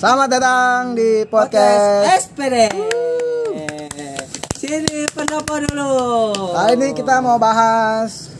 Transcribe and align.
Selamat 0.00 0.28
datang 0.32 0.96
di 0.96 1.28
podcast. 1.28 2.24
SPD. 2.24 2.72
Sini 4.56 5.04
pendopo 5.12 5.60
dulu. 5.60 5.92
Kali 6.56 6.72
ini 6.72 6.88
kita 6.96 7.20
mau 7.20 7.36
bahas 7.36 8.32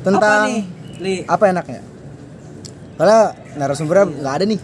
tentang 0.00 0.48
apa 0.48 0.48
nih, 0.48 0.62
Li? 1.00 1.16
apa 1.28 1.44
enaknya? 1.52 1.80
Kalau 2.96 3.20
narasumbernya 3.60 4.04
nggak 4.08 4.34
ada 4.40 4.44
nih. 4.48 4.60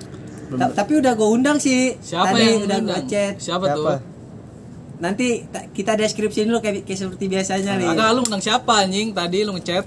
Belum. 0.49 0.59
Ta- 0.65 0.75
tapi 0.81 0.93
udah 0.99 1.13
gue 1.13 1.29
undang 1.29 1.61
sih. 1.61 2.01
Siapa 2.01 2.33
Tadi 2.33 2.43
yang 2.43 2.65
udah 2.65 2.79
gue 2.81 2.85
undang? 2.89 3.05
chat. 3.05 3.35
Siapa, 3.37 3.65
Siapa? 3.69 3.77
tuh? 3.77 4.01
Nanti 5.01 5.27
ta- 5.49 5.69
kita 5.69 6.01
deskripsi 6.01 6.49
dulu 6.49 6.65
kayak, 6.65 6.89
kayak 6.89 6.97
seperti 6.99 7.25
biasanya 7.29 7.77
nih. 7.77 7.89
Agak 7.93 8.09
lu 8.17 8.21
undang 8.25 8.41
siapa 8.41 8.89
anjing? 8.89 9.13
Tadi 9.13 9.39
lu 9.45 9.53
ngechat. 9.53 9.85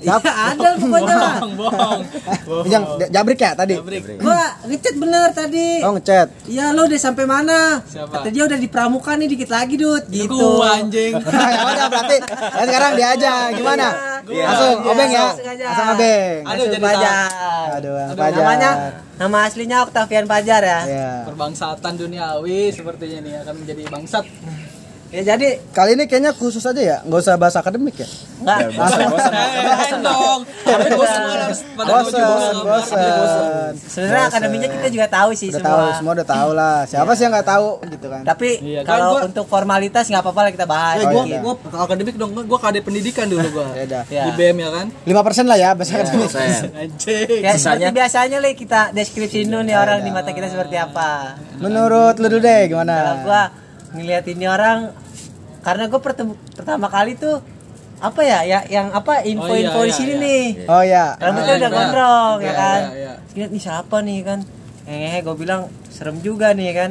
Ya, 0.00 0.16
Siapa? 0.16 0.32
ada 0.32 0.68
pokoknya 0.80 1.14
lah. 1.14 1.34
Bohong, 1.44 2.00
bohong. 2.48 2.64
Yang 2.64 2.82
Jabrik 3.08 3.36
ya 3.36 3.52
tadi? 3.52 3.76
Jabrik. 3.76 4.02
Gua 4.16 4.40
ngechat 4.64 4.94
bener 4.96 5.28
tadi. 5.30 5.68
Oh 5.84 5.92
ngechat. 5.92 6.28
Iya 6.46 6.72
lo 6.72 6.84
udah 6.84 6.96
sampai 6.98 7.24
mana? 7.24 7.84
Siapa? 7.84 8.08
Kata 8.16 8.28
dia 8.28 8.42
udah 8.42 8.56
di 8.56 8.66
pramuka 8.66 9.12
nih 9.14 9.28
dikit 9.28 9.48
lagi 9.48 9.76
dud. 9.76 10.08
Gitu. 10.08 10.32
Gua 10.32 10.74
anjing. 10.74 11.20
ya 11.54 11.62
udah 11.68 11.86
berarti 11.86 12.16
ya 12.24 12.62
sekarang 12.64 12.92
dia 12.94 13.08
aja 13.12 13.32
gimana? 13.52 13.86
Iya. 14.24 14.44
Langsung 14.46 14.74
Iya, 14.80 14.90
obeng 14.90 15.10
ya. 15.10 15.20
langsung. 15.22 15.44
Langsung 15.60 15.88
obeng. 15.90 16.38
Aduh, 16.42 16.64
jadi 16.66 16.80
Pajar. 16.80 17.28
Aduh, 17.76 17.92
Aduh, 18.00 18.16
Pajar. 18.16 18.40
Namanya 18.40 18.70
nama 19.14 19.38
aslinya 19.44 19.78
Octavian 19.82 20.24
Pajar 20.24 20.62
ya. 20.62 20.80
Ya. 20.82 21.10
Perbangsatan 21.24 21.92
duniawi 21.94 22.72
sepertinya 22.72 23.18
nih 23.20 23.34
akan 23.38 23.54
menjadi 23.58 23.82
bangsat. 23.86 24.24
Ya 25.10 25.22
jadi 25.26 25.58
Kali 25.70 25.92
ini 25.92 26.06
kayaknya 26.06 26.30
khusus 26.32 26.62
aja 26.62 26.78
ya, 26.78 26.96
nggak 27.02 27.18
usah 27.18 27.34
bahas 27.34 27.52
akademik 27.52 27.94
ya. 27.94 28.06
enggak 28.40 28.58
dong. 30.00 30.40
Tapi 30.62 30.86
bosan 30.94 31.20
pada 31.74 31.90
gua 31.90 32.00
Bosan, 32.00 32.54
bosan. 32.62 32.98
bosan. 33.12 33.72
Sebenarnya 33.76 34.26
akademinya 34.26 34.68
kita 34.70 34.88
juga 34.88 35.06
tahu 35.08 35.30
sih 35.34 35.48
Udah 35.48 35.58
semua. 35.58 35.70
tahu, 35.72 35.88
semua 35.92 36.12
udah 36.14 36.28
tahu 36.28 36.50
lah. 36.52 36.76
Siapa 36.86 37.10
sih 37.12 37.22
yang 37.22 37.32
nggak 37.34 37.48
tahu 37.48 37.68
gitu 37.90 38.06
kan? 38.06 38.22
Tapi 38.22 38.48
Iya, 38.60 38.80
kan 38.80 38.90
kalau 38.92 39.10
gua- 39.12 39.24
untuk 39.26 39.44
formalitas 39.44 40.04
nggak 40.06 40.22
apa-apa 40.22 40.40
lah 40.40 40.52
kita 40.52 40.66
bahas. 40.66 40.96
Eh, 40.96 41.06
gua, 41.06 41.22
iya. 41.26 41.38
gua 41.40 41.54
akademik 41.80 42.14
dong, 42.14 42.30
gua 42.32 42.58
KD 42.60 42.76
pendidikan 42.80 43.26
dulu 43.26 43.46
gua. 43.52 43.66
Ya 43.76 43.84
udah. 43.84 44.02
Ya. 44.08 44.22
Di 44.24 44.32
BM 44.32 44.56
ya 44.58 44.70
kan? 44.70 44.86
5% 45.04 45.44
lah 45.44 45.58
ya 45.58 45.70
bahasa 45.74 45.92
akademik. 45.96 46.30
Anjing. 46.80 47.40
Ya 47.40 47.52
seperti 47.56 47.90
biasanya 47.90 48.38
lah 48.38 48.52
kita 48.54 48.80
deskripsi 48.92 49.42
dulu 49.44 49.60
nih 49.64 49.74
orang 49.74 50.00
di 50.00 50.10
mata 50.10 50.30
kita 50.30 50.46
seperti 50.46 50.76
apa. 50.76 51.34
Menurut 51.58 52.14
lu 52.16 52.26
dulu 52.28 52.40
deh 52.40 52.60
gimana? 52.68 52.94
Kalau 52.94 53.16
gua 53.22 53.42
ngeliat 53.92 54.24
ini 54.26 54.46
orang 54.46 54.92
karena 55.60 55.86
gue 55.86 56.00
pertama 56.54 56.86
kali 56.88 57.14
tuh 57.14 57.42
apa 58.00 58.20
ya 58.24 58.40
ya 58.42 58.64
yang 58.64 58.88
apa 58.90 59.20
info-info 59.20 59.76
Oh, 59.76 59.84
iya, 59.84 59.86
di 59.86 59.92
iya, 59.92 59.98
sini 59.98 60.12
iya. 60.16 60.24
nih. 60.24 60.44
Oh 60.72 60.80
ya. 60.82 61.04
Rambutnya 61.14 61.44
Iya, 61.46 61.60
udah 61.60 61.68
iya. 61.68 61.76
gondrong 61.76 62.36
ya 62.36 62.44
Iya, 62.44 62.52
kan. 62.56 62.80
iya, 62.80 62.92
iya. 62.96 63.12
Lihat 63.36 63.50
nih 63.52 63.62
siapa 63.62 63.96
nih 64.00 64.18
kan. 64.24 64.38
Eh 64.88 65.20
gue 65.20 65.34
bilang 65.36 65.62
serem 65.92 66.16
juga 66.18 66.56
nih 66.56 66.72
kan. 66.72 66.90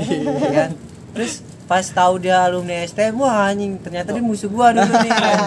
Kan. 0.56 0.70
Terus 1.12 1.32
pas 1.66 1.82
tahu 1.82 2.22
dia 2.22 2.40
alumni 2.40 2.80
STM 2.82 3.18
wah 3.18 3.50
anjing 3.50 3.76
ternyata 3.76 4.14
dia 4.14 4.22
musuh 4.22 4.46
gua 4.48 4.70
dulu 4.72 4.86
nih 4.86 5.12
kan. 5.12 5.36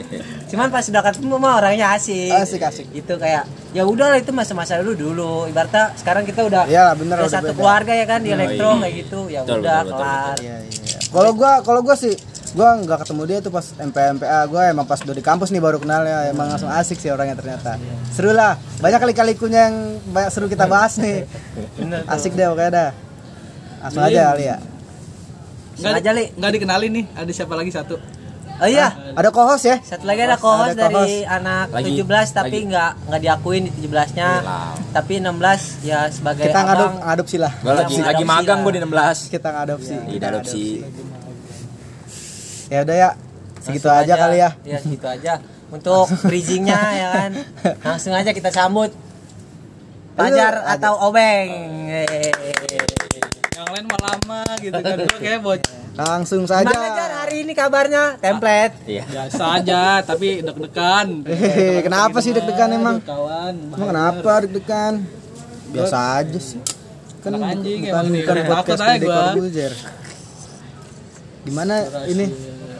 Cuman 0.50 0.68
pas 0.68 0.82
udah 0.82 1.02
ketemu 1.02 1.36
mah 1.36 1.52
orangnya 1.56 1.86
asik. 1.94 2.34
Asik, 2.34 2.60
asik. 2.60 2.86
Itu 2.90 3.14
kayak 3.16 3.46
ya 3.70 3.86
udah 3.86 4.10
lah 4.10 4.18
itu 4.18 4.34
masa-masa 4.34 4.82
dulu 4.82 4.92
dulu. 4.92 5.32
Ibaratnya 5.46 5.94
sekarang 5.94 6.26
kita 6.26 6.42
udah 6.42 6.66
Iyalah, 6.66 6.94
bener, 6.98 7.16
udah 7.22 7.30
satu 7.30 7.50
beda. 7.50 7.58
keluarga 7.58 7.92
ya 7.94 8.04
kan 8.04 8.20
di 8.20 8.30
elektro 8.30 8.76
kayak 8.76 8.94
gitu. 8.98 9.18
Ya 9.28 9.40
Betul, 9.46 9.62
udah 9.62 9.78
betul, 9.78 9.86
betul, 9.86 9.98
kelar. 10.02 10.36
Iya, 10.42 10.56
iya. 10.66 10.98
Kalau 11.06 11.30
gua 11.32 11.52
kalau 11.62 11.80
gua 11.80 11.94
sih 11.94 12.14
gua 12.50 12.68
nggak 12.76 12.98
ketemu 13.06 13.22
dia 13.24 13.38
tuh 13.38 13.52
pas 13.54 13.66
MPA 13.78 14.06
MPA 14.18 14.40
gua 14.50 14.62
emang 14.66 14.82
pas 14.82 14.98
udah 14.98 15.14
di 15.14 15.22
kampus 15.22 15.54
nih 15.54 15.62
baru 15.62 15.78
kenal 15.78 16.02
ya 16.02 16.34
emang 16.34 16.50
langsung 16.50 16.66
asik 16.66 16.98
sih 16.98 17.14
orangnya 17.14 17.38
ternyata 17.38 17.78
seru 18.10 18.34
lah 18.34 18.58
banyak 18.82 18.98
kali 18.98 19.14
kalikunya 19.14 19.70
yang 19.70 19.76
banyak 20.10 20.34
seru 20.34 20.50
kita 20.50 20.66
bahas 20.66 20.98
nih 20.98 21.30
asik 22.10 22.34
deh 22.34 22.50
pokoknya 22.50 22.70
dah 22.74 22.90
langsung 23.86 24.02
aja 24.02 24.34
kali 24.34 24.44
ya 24.50 24.58
Enggak 25.80 26.04
Sengaja, 26.04 26.10
Li. 26.12 26.24
Enggak 26.36 26.52
dikenalin 26.52 26.90
nih, 26.92 27.04
ada 27.16 27.32
siapa 27.32 27.54
lagi 27.56 27.72
satu? 27.72 27.96
Oh 28.60 28.68
iya, 28.68 28.92
ada 29.10 29.28
co-host 29.28 29.64
ya 29.64 29.80
satu 29.80 30.04
lagi 30.04 30.20
ada 30.20 30.36
co-host 30.36 30.76
Ada 30.76 30.84
co-host. 30.84 31.00
dari 31.00 31.16
anak 31.24 31.66
Lagi. 31.72 31.96
17 31.96 32.04
tapi 32.30 32.56
nggak 32.66 32.90
nggak 33.08 33.20
diakuin 33.20 33.62
di 33.64 33.72
17-nya. 33.80 34.28
Iyalah. 34.38 34.72
Tapi 34.92 35.12
16 35.16 35.32
ya 35.82 36.00
sebagai 36.06 36.44
kita 36.44 36.60
ngadop 36.60 36.84
abang. 36.86 36.94
ngadopsi 37.02 37.36
lah 37.36 37.52
Gue 37.56 37.72
lagi 37.72 37.94
lagi 37.98 38.20
magang 38.22 38.60
gue 38.60 38.72
di 38.72 38.80
16. 38.80 39.32
kita 39.32 39.48
ngadopsi 39.50 39.94
Di 40.04 40.16
adopsi. 40.18 40.64
ya 42.68 42.78
udah 42.80 42.96
ya 42.96 43.10
segitu 43.58 43.86
Langsung 43.86 44.04
aja, 44.06 44.14
kali 44.14 44.36
ya 44.38 44.50
Iya, 44.62 44.78
segitu 44.78 45.06
aja. 45.06 45.32
Untuk 45.70 46.04
bridgingnya 46.22 46.78
ya 46.92 47.08
kan. 47.10 47.30
Langsung 47.88 48.12
aja 48.12 48.30
kita 48.30 48.50
sambut 48.50 48.90
Pajar 50.12 50.52
Aduh, 50.58 50.74
atau 50.76 50.92
Obeng. 51.06 51.48
Hehehe. 51.88 52.76
Yang 53.50 53.68
lain 53.70 53.84
mah 53.86 54.00
lama 54.02 54.40
gitu 54.58 54.76
kan. 54.76 54.96
Gua 54.98 55.16
kayak 55.18 55.40
bocah 55.40 55.78
langsung 55.92 56.44
saja 56.44 56.70
ini 57.32 57.52
kabarnya? 57.52 58.18
Template. 58.18 58.74
Iya. 58.84 59.04
biasa 59.06 59.42
aja 59.56 59.82
tapi 60.02 60.40
deg-degan. 60.40 61.06
Hehehe, 61.28 61.80
kenapa 61.80 62.18
sih 62.18 62.30
deg-degan 62.30 62.70
emang 62.72 62.96
Kawan. 63.00 63.54
emang 63.70 63.88
kenapa 63.88 64.32
deg-degan 64.42 64.94
biasa 65.70 65.96
aja 66.18 66.34
sih 66.36 66.58
kan 67.20 67.36
anjing 67.36 67.84
bukan, 67.84 67.94
emang 67.94 68.06
bukan 68.16 68.36
podcast 68.48 68.80
gua. 68.98 69.16
Corbuzier. 69.30 69.72
gimana 71.40 71.74
ini 72.06 72.26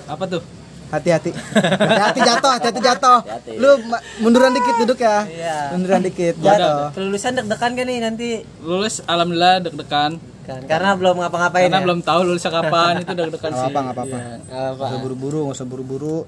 Apa 0.04 0.24
tuh? 0.26 0.42
hati-hati 0.90 1.30
hati-hati 1.86 2.18
jatuh 2.20 2.50
hati-hati 2.50 2.80
jatuh 2.82 3.18
lu 3.54 3.78
munduran 4.18 4.50
dikit 4.50 4.74
duduk 4.76 4.98
ya 4.98 5.22
Iya. 5.22 5.58
munduran 5.70 6.02
dikit 6.02 6.34
jatuh 6.36 6.90
kelulusan 6.90 7.38
deg-degan 7.38 7.72
kan 7.72 7.84
nih 7.86 7.98
nanti 8.00 8.28
Lulus 8.58 8.98
alhamdulillah 9.04 9.62
deg-degan. 9.62 10.18
Kan 10.50 10.60
karena 10.66 10.90
belum 10.94 11.14
ngapa-ngapain 11.16 11.64
Karena 11.64 11.78
ya. 11.78 11.84
belum 11.84 11.98
tahu 12.00 12.20
lulusnya 12.24 12.50
kapan 12.52 12.92
itu 12.98 13.12
deg-degan 13.12 13.50
nggak 13.50 13.62
sih. 13.62 13.70
apa 13.70 13.80
apa. 13.94 14.16
nggak 14.48 14.82
usah 14.82 14.98
buru-buru 14.98 15.38
nggak 15.46 15.56
usah 15.56 15.68
buru-buru 15.68 16.18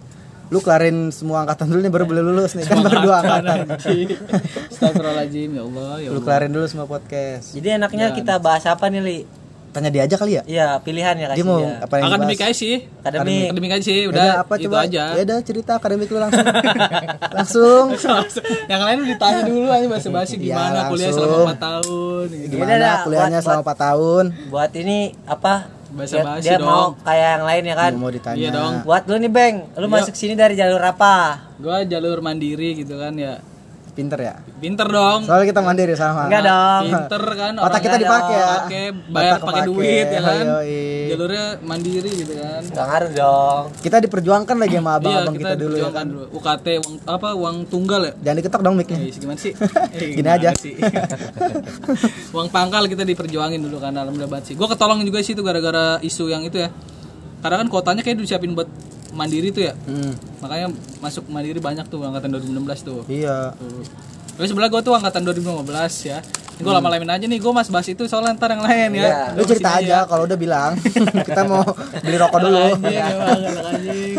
lu 0.48 0.60
kelarin 0.60 1.08
semua 1.08 1.42
angkatan 1.42 1.64
dulu 1.66 1.80
nih 1.80 1.88
baru 1.90 2.04
boleh 2.04 2.22
lulus 2.22 2.52
nih 2.52 2.64
kan 2.64 2.78
baru 2.80 2.98
dua 3.00 3.16
angkatan 3.18 3.58
Astagfirullahaladzim 4.68 5.50
ya 5.50 5.62
Allah 5.64 5.92
ya 5.96 6.08
lu 6.08 6.12
Allah. 6.12 6.22
kelarin 6.22 6.50
dulu 6.50 6.66
semua 6.66 6.84
podcast 6.84 7.52
Jadi 7.52 7.68
enaknya 7.72 8.12
kita 8.12 8.36
bahas 8.36 8.64
apa 8.64 8.86
nih, 8.86 9.00
Li? 9.00 9.18
Tanya 9.72 9.88
dia 9.88 10.02
aja 10.02 10.14
kali 10.14 10.32
ya 10.34 10.42
Iya, 10.44 10.68
pilihan 10.78 11.14
ya 11.14 11.26
dia 11.26 11.28
kasih 11.32 11.44
mau 11.44 11.58
dia. 11.58 11.80
apa 11.80 11.94
yang 11.94 12.04
Akademik 12.06 12.38
aja 12.38 12.54
sih. 12.54 12.74
Akademik. 12.98 13.44
Akademik 13.48 13.70
aja 13.70 13.82
sih, 13.82 13.98
Yaudah, 13.98 14.12
udah 14.12 14.32
apa 14.38 14.52
itu 14.54 14.64
coba 14.64 14.76
aja. 14.82 15.04
ya 15.10 15.22
udah 15.22 15.38
cerita 15.40 15.72
akademik 15.74 16.08
lu 16.08 16.18
langsung 16.18 16.44
langsung 17.38 17.86
yang 18.70 18.82
lain 18.82 18.96
ditanya 19.06 19.40
dulu 19.42 19.66
aja 19.66 19.86
bahasa 19.86 20.08
basi 20.08 20.34
Iya, 20.34 20.44
gimana 20.46 20.80
kuliah 20.86 21.08
langsung. 21.08 21.24
selama 21.24 21.44
4 21.48 21.58
tahun 21.58 22.26
gitu. 22.30 22.50
Gimana 22.52 22.72
dah, 22.76 22.96
kuliahnya 23.02 23.30
buat- 23.32 23.44
selama 23.44 23.62
4 23.62 23.76
tahun 23.78 24.24
Buat 24.48 24.70
ini 24.76 24.98
apa? 25.24 25.54
Bahasa 25.92 26.14
dia, 26.14 26.24
basi 26.26 26.42
dia 26.42 26.56
dong. 26.56 26.66
mau 26.66 26.84
kayak 26.98 27.28
yang 27.30 27.44
lain 27.44 27.62
ya 27.62 27.74
kan? 27.76 27.92
mau 27.94 28.08
ditanya 28.08 28.38
Iya 28.38 28.48
dong. 28.50 28.72
Buat 28.82 29.02
lu 29.04 29.16
nih, 29.18 29.28
Beng. 29.30 29.56
Lu 29.74 29.86
Iya. 29.86 29.92
masuk 29.94 30.14
sini 30.14 30.32
dari 30.32 30.54
jalur 30.54 30.80
apa? 30.80 31.16
Gua 31.58 31.80
jalur 31.82 32.18
mandiri 32.18 32.72
gitu 32.74 32.96
kan 32.96 33.12
ya. 33.14 33.44
Pinter 33.92 34.16
ya 34.16 34.34
Pinter 34.56 34.86
dong. 34.86 35.20
soalnya 35.22 35.46
kita 35.46 35.60
mandiri 35.60 35.92
sama 35.92 36.24
Enggak 36.24 36.42
dong. 36.44 36.82
Pinter 36.86 37.22
kan 37.34 37.52
Otak 37.58 37.80
kita 37.80 37.96
dipakai 37.96 38.32
ya. 38.32 38.46
Pakai 38.58 38.84
bayar 39.06 39.34
pakai 39.38 39.62
duit 39.64 40.06
ya 40.08 40.20
kan. 40.22 40.44
Yoi. 40.48 40.80
Jalurnya 41.08 41.44
mandiri 41.60 42.10
gitu 42.14 42.32
kan. 42.34 42.60
Enggak 42.62 42.86
ngaruh 42.86 43.10
dong. 43.12 43.62
kita 43.78 43.96
diperjuangkan 44.00 44.56
lagi 44.56 44.76
sama 44.76 44.88
Iya, 44.88 44.96
abang-abang 44.96 45.34
kita, 45.34 45.44
kita, 45.44 45.52
dulu 45.58 45.68
ya 45.68 45.76
perjuangkan 45.76 45.98
kan 45.98 46.06
dulu. 46.08 46.24
UKT 46.32 46.66
uang 46.78 46.94
apa 47.06 47.28
uang 47.34 47.56
tunggal 47.66 48.00
ya? 48.02 48.12
jangan 48.18 48.36
diketok 48.38 48.62
dong 48.62 48.74
mic-nya 48.74 48.98
Eh, 48.98 49.12
gimana 49.12 49.36
sih? 49.36 49.52
Eh, 49.92 49.98
Gini 49.98 50.16
gimana 50.16 50.36
aja. 50.38 50.50
sih? 50.54 50.74
Uang 52.32 52.48
pangkal 52.48 52.86
kita 52.86 53.02
diperjuangin 53.02 53.60
dulu 53.60 53.76
kan 53.78 53.92
alhamdulillah 53.92 54.30
banget 54.30 54.44
sih. 54.48 54.54
Gua 54.54 54.66
ketolong 54.66 55.02
juga 55.02 55.20
sih 55.20 55.32
itu 55.32 55.42
gara-gara 55.42 56.00
isu 56.00 56.26
yang 56.26 56.42
itu 56.42 56.56
ya. 56.56 56.72
Karena 57.40 57.56
kan 57.58 57.68
kuotanya 57.68 58.00
kayak 58.00 58.18
disiapin 58.18 58.54
buat 58.54 58.70
mandiri 59.12 59.48
tuh 59.48 59.62
ya. 59.62 59.74
Hmm, 59.84 60.12
Makanya 60.40 60.66
masuk 60.98 61.28
mandiri 61.28 61.58
banyak 61.58 61.86
tuh 61.86 62.00
angkatan 62.00 62.32
2016 62.32 62.80
tuh. 62.82 63.00
iya 63.06 63.52
Tuh. 63.54 63.84
Tapi 64.32 64.46
sebelah 64.48 64.66
gue 64.66 64.80
tuh 64.80 64.92
angkatan 64.92 65.22
2015 65.22 65.62
ya. 66.04 66.18
Gue 66.54 66.70
lama-lamain 66.70 67.10
aja 67.10 67.26
nih, 67.26 67.36
gue 67.36 67.52
mas 67.52 67.66
bahas 67.66 67.84
itu 67.86 68.06
soalnya 68.06 68.32
ntar 68.32 68.48
yang 68.50 68.62
lain 68.62 68.90
ya. 68.94 69.02
Iya. 69.02 69.18
lu 69.34 69.42
cerita 69.42 69.70
aja 69.76 69.96
kalau 70.06 70.24
udah 70.24 70.38
bilang 70.38 70.78
kita 71.28 71.42
mau 71.42 71.64
beli 71.98 72.16
rokok 72.16 72.38
dulu. 72.40 72.64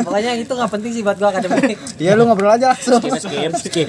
Pokoknya 0.04 0.32
itu 0.36 0.50
nggak 0.50 0.70
penting 0.70 0.92
sih 0.92 1.02
buat 1.02 1.16
gua 1.16 1.30
akademik. 1.30 1.78
iya 1.98 2.14
lu 2.14 2.24
ngobrol 2.24 2.52
aja 2.52 2.72
langsung 2.72 3.00
Skip, 3.00 3.52
skip. 3.58 3.88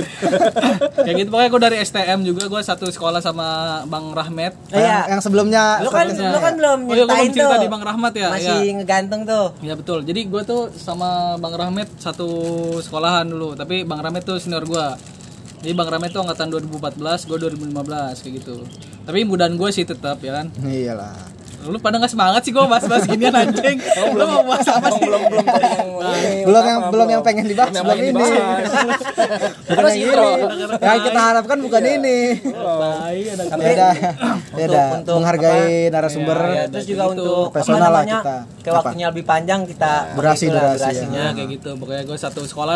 Kayak 1.05 1.16
gitu 1.16 1.28
pokoknya 1.28 1.49
gue 1.49 1.61
dari 1.62 1.76
STM 1.81 2.22
juga 2.22 2.46
gue 2.46 2.61
satu 2.61 2.87
sekolah 2.87 3.19
sama 3.19 3.49
Bang 3.84 4.11
Rahmat. 4.11 4.55
Oh, 4.69 4.75
iya. 4.75 5.05
yang, 5.05 5.05
yang 5.11 5.20
sebelumnya 5.20 5.64
Lu 5.81 5.90
kan 5.90 6.06
seperti- 6.06 6.25
lu 6.26 6.38
kan 6.38 6.55
belum 6.55 6.78
Oh 6.81 6.94
iya, 6.94 7.05
belum 7.05 7.19
cerita 7.28 7.44
tuh. 7.50 7.61
di 7.61 7.69
Bang 7.69 7.82
Rahmat 7.82 8.12
ya, 8.14 8.28
Masih 8.31 8.56
iya. 8.61 8.72
ngegantung 8.75 9.22
tuh. 9.25 9.46
Ya 9.61 9.75
betul. 9.75 9.99
Jadi 10.02 10.20
gue 10.25 10.43
tuh 10.43 10.62
sama 10.72 11.11
Bang 11.37 11.52
Rahmat 11.52 11.88
satu 11.99 12.28
sekolahan 12.78 13.26
dulu. 13.26 13.52
Tapi 13.52 13.82
Bang 13.82 13.99
Rahmat 13.99 14.22
tuh 14.22 14.38
senior 14.38 14.62
gue. 14.62 14.87
Jadi 15.61 15.72
Bang 15.72 15.88
Rahmat 15.88 16.11
tuh 16.11 16.20
angkatan 16.20 16.49
2014, 16.49 17.00
gue 17.25 17.37
2015 17.40 17.72
kayak 18.20 18.34
gitu. 18.38 18.56
Tapi 19.02 19.19
mudaan 19.22 19.55
gue 19.55 19.69
sih 19.70 19.82
tetap 19.82 20.16
ya 20.19 20.32
kan. 20.34 20.46
iyalah 20.61 21.16
Lu 21.64 21.78
pada 21.78 21.96
nggak 21.96 22.08
semangat 22.08 22.40
sih 22.40 22.52
gua 22.52 22.64
bahas-bahas 22.66 23.05
ginian 23.05 23.32
anjing. 23.32 23.78
Lu 24.19 24.25
mau 24.25 24.44
bahas 24.44 24.69
apa 24.69 24.88
sih? 24.90 25.02
belum 25.02 25.22
belum 25.26 25.44
yang 25.46 25.88
ini, 25.88 26.44
belum 26.44 26.64
yang 26.64 26.81
belum 26.88 27.08
yang 27.08 27.22
pengen 27.22 27.44
dibahas 27.44 27.72
Belum 27.72 27.81
yang 27.81 27.87
belum 27.88 28.05
ini 28.05 28.25
bukan 29.69 29.84
yang 29.84 29.99
ini 29.99 30.31
yang 30.78 31.00
kita 31.02 31.20
harapkan 31.20 31.58
bukan 31.58 31.82
ini 31.82 32.19
Tai, 32.44 33.19
ada 33.25 33.44
beda 33.55 33.88
beda 34.52 34.82
untuk 34.99 35.14
menghargai 35.16 35.88
narasumber 35.88 36.38
Ya, 36.46 36.64
terus 36.69 36.84
juga 36.84 37.05
gitu. 37.05 37.14
untuk 37.16 37.46
Personal 37.50 37.90
lah 37.90 38.05
kita. 38.05 38.37
kayak 38.61 38.69
Apa? 38.70 38.78
waktunya 38.84 39.06
lebih 39.08 39.25
panjang 39.25 39.61
kita 39.64 39.93
Durasi, 40.14 40.44
itulah, 40.46 40.61
durasi, 40.69 40.78
ya. 40.78 40.87
durasinya. 40.87 41.22
Ya 41.25 41.31
kayak 41.32 41.49
gitu. 41.50 41.70
Pokoknya 41.75 42.02
gue 42.05 42.19
satu 42.19 42.40
sekolah 42.44 42.75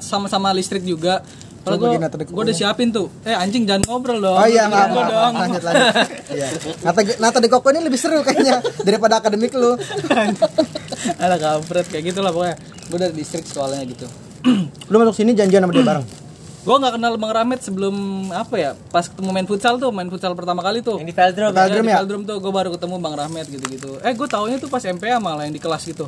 sama-sama 0.00 0.48
listrik 0.50 0.82
juga. 0.82 1.20
Kalau 1.68 1.78
gue 1.78 2.24
gue 2.32 2.42
udah 2.48 2.56
siapin 2.56 2.88
tuh. 2.88 3.12
Eh 3.28 3.36
anjing 3.36 3.68
jangan 3.68 3.84
ngobrol 3.84 4.18
dong. 4.18 4.36
Oh 4.36 4.46
iya 4.48 4.64
nggak 4.66 4.84
apa 4.88 5.00
dong. 5.04 5.32
lanjut 5.36 5.62
lanjut. 5.62 5.86
Iya. 6.32 6.48
Nata 6.80 7.00
Nata 7.20 7.38
di 7.44 7.48
Koko 7.52 7.68
ini 7.68 7.80
lebih 7.84 8.00
seru 8.00 8.24
kayaknya 8.24 8.64
daripada 8.80 9.20
akademik 9.20 9.52
lu. 9.52 9.76
Ada 11.22 11.36
kampret 11.36 11.86
kayak 11.92 12.10
gitu 12.10 12.20
lah 12.24 12.32
pokoknya. 12.32 12.56
Gue 12.88 12.98
dari 12.98 13.12
distrik 13.12 13.44
sekolahnya 13.44 13.84
gitu. 13.84 14.06
Lu 14.88 14.96
masuk 14.96 15.14
sini 15.20 15.36
janjian 15.36 15.60
sama 15.60 15.72
dia 15.76 15.84
bareng. 15.84 16.06
gue 16.58 16.76
nggak 16.76 17.00
kenal 17.00 17.16
Bang 17.16 17.32
Ramet 17.32 17.64
sebelum 17.64 18.28
apa 18.28 18.60
ya 18.60 18.70
pas 18.92 19.08
ketemu 19.08 19.30
main 19.32 19.48
futsal 19.48 19.80
tuh 19.80 19.88
main 19.88 20.04
futsal 20.12 20.36
pertama 20.36 20.60
kali 20.60 20.84
tuh 20.84 21.00
Yang 21.00 21.08
di 21.08 21.16
Veldrum 21.16 21.50
Veldrum. 21.56 21.80
Ya, 21.80 21.80
di 21.80 21.88
ya? 21.88 21.98
Veldrum 22.04 22.22
tuh 22.28 22.36
gue 22.44 22.52
baru 22.52 22.68
ketemu 22.76 22.94
Bang 23.00 23.16
Rahmat 23.16 23.46
gitu-gitu 23.48 23.96
eh 24.04 24.12
gue 24.12 24.28
taunya 24.28 24.60
tuh 24.60 24.68
pas 24.68 24.84
MPA 24.84 25.16
malah 25.16 25.48
yang 25.48 25.54
di 25.56 25.62
kelas 25.62 25.80
gitu 25.88 26.04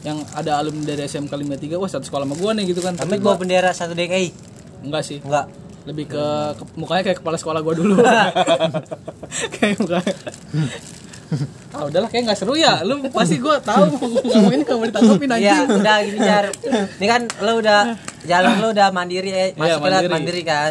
yang 0.00 0.24
ada 0.32 0.56
alumni 0.56 0.96
dari 0.96 1.04
SMK 1.04 1.28
53 1.28 1.76
wah 1.76 1.90
satu 1.90 2.08
sekolah 2.08 2.24
sama 2.24 2.36
gue 2.36 2.50
nih 2.56 2.64
gitu 2.72 2.80
kan 2.80 2.96
tapi 2.96 3.20
gue 3.20 3.34
bendera 3.36 3.70
satu 3.76 3.92
DKI. 3.92 4.49
Enggak 4.80 5.02
sih 5.02 5.18
Enggak. 5.20 5.46
lebih 5.82 6.06
ke, 6.06 6.24
ke- 6.54 6.72
mukanya 6.74 7.02
kayak 7.02 7.18
kepala 7.18 7.36
sekolah 7.36 7.60
gue 7.60 7.74
dulu 7.74 7.94
kayak 9.54 9.76
mukanya 9.78 10.14
ah 11.70 11.86
udahlah 11.86 12.08
kayak 12.08 12.26
nggak 12.26 12.36
seru 12.36 12.52
ya 12.52 12.82
lu 12.82 12.98
pasti 13.08 13.38
gue 13.38 13.54
tahu 13.60 13.82
mau 13.88 14.06
ngomongin 14.20 14.60
kamu 14.60 14.82
ditanggepin 14.88 15.30
Iya, 15.30 15.36
anjing 15.54 15.68
udah 15.72 15.96
gini 16.02 16.18
jar. 16.20 16.44
Ini 16.98 17.06
kan 17.06 17.20
lo 17.40 17.52
udah 17.56 17.80
jalan 18.24 18.54
lo 18.58 18.68
udah 18.70 18.88
mandiri 18.90 19.30
eh, 19.30 19.48
masuk 19.54 19.78
mandiri. 19.78 20.10
mandiri. 20.10 20.10
mandiri 20.10 20.42
kan. 20.42 20.70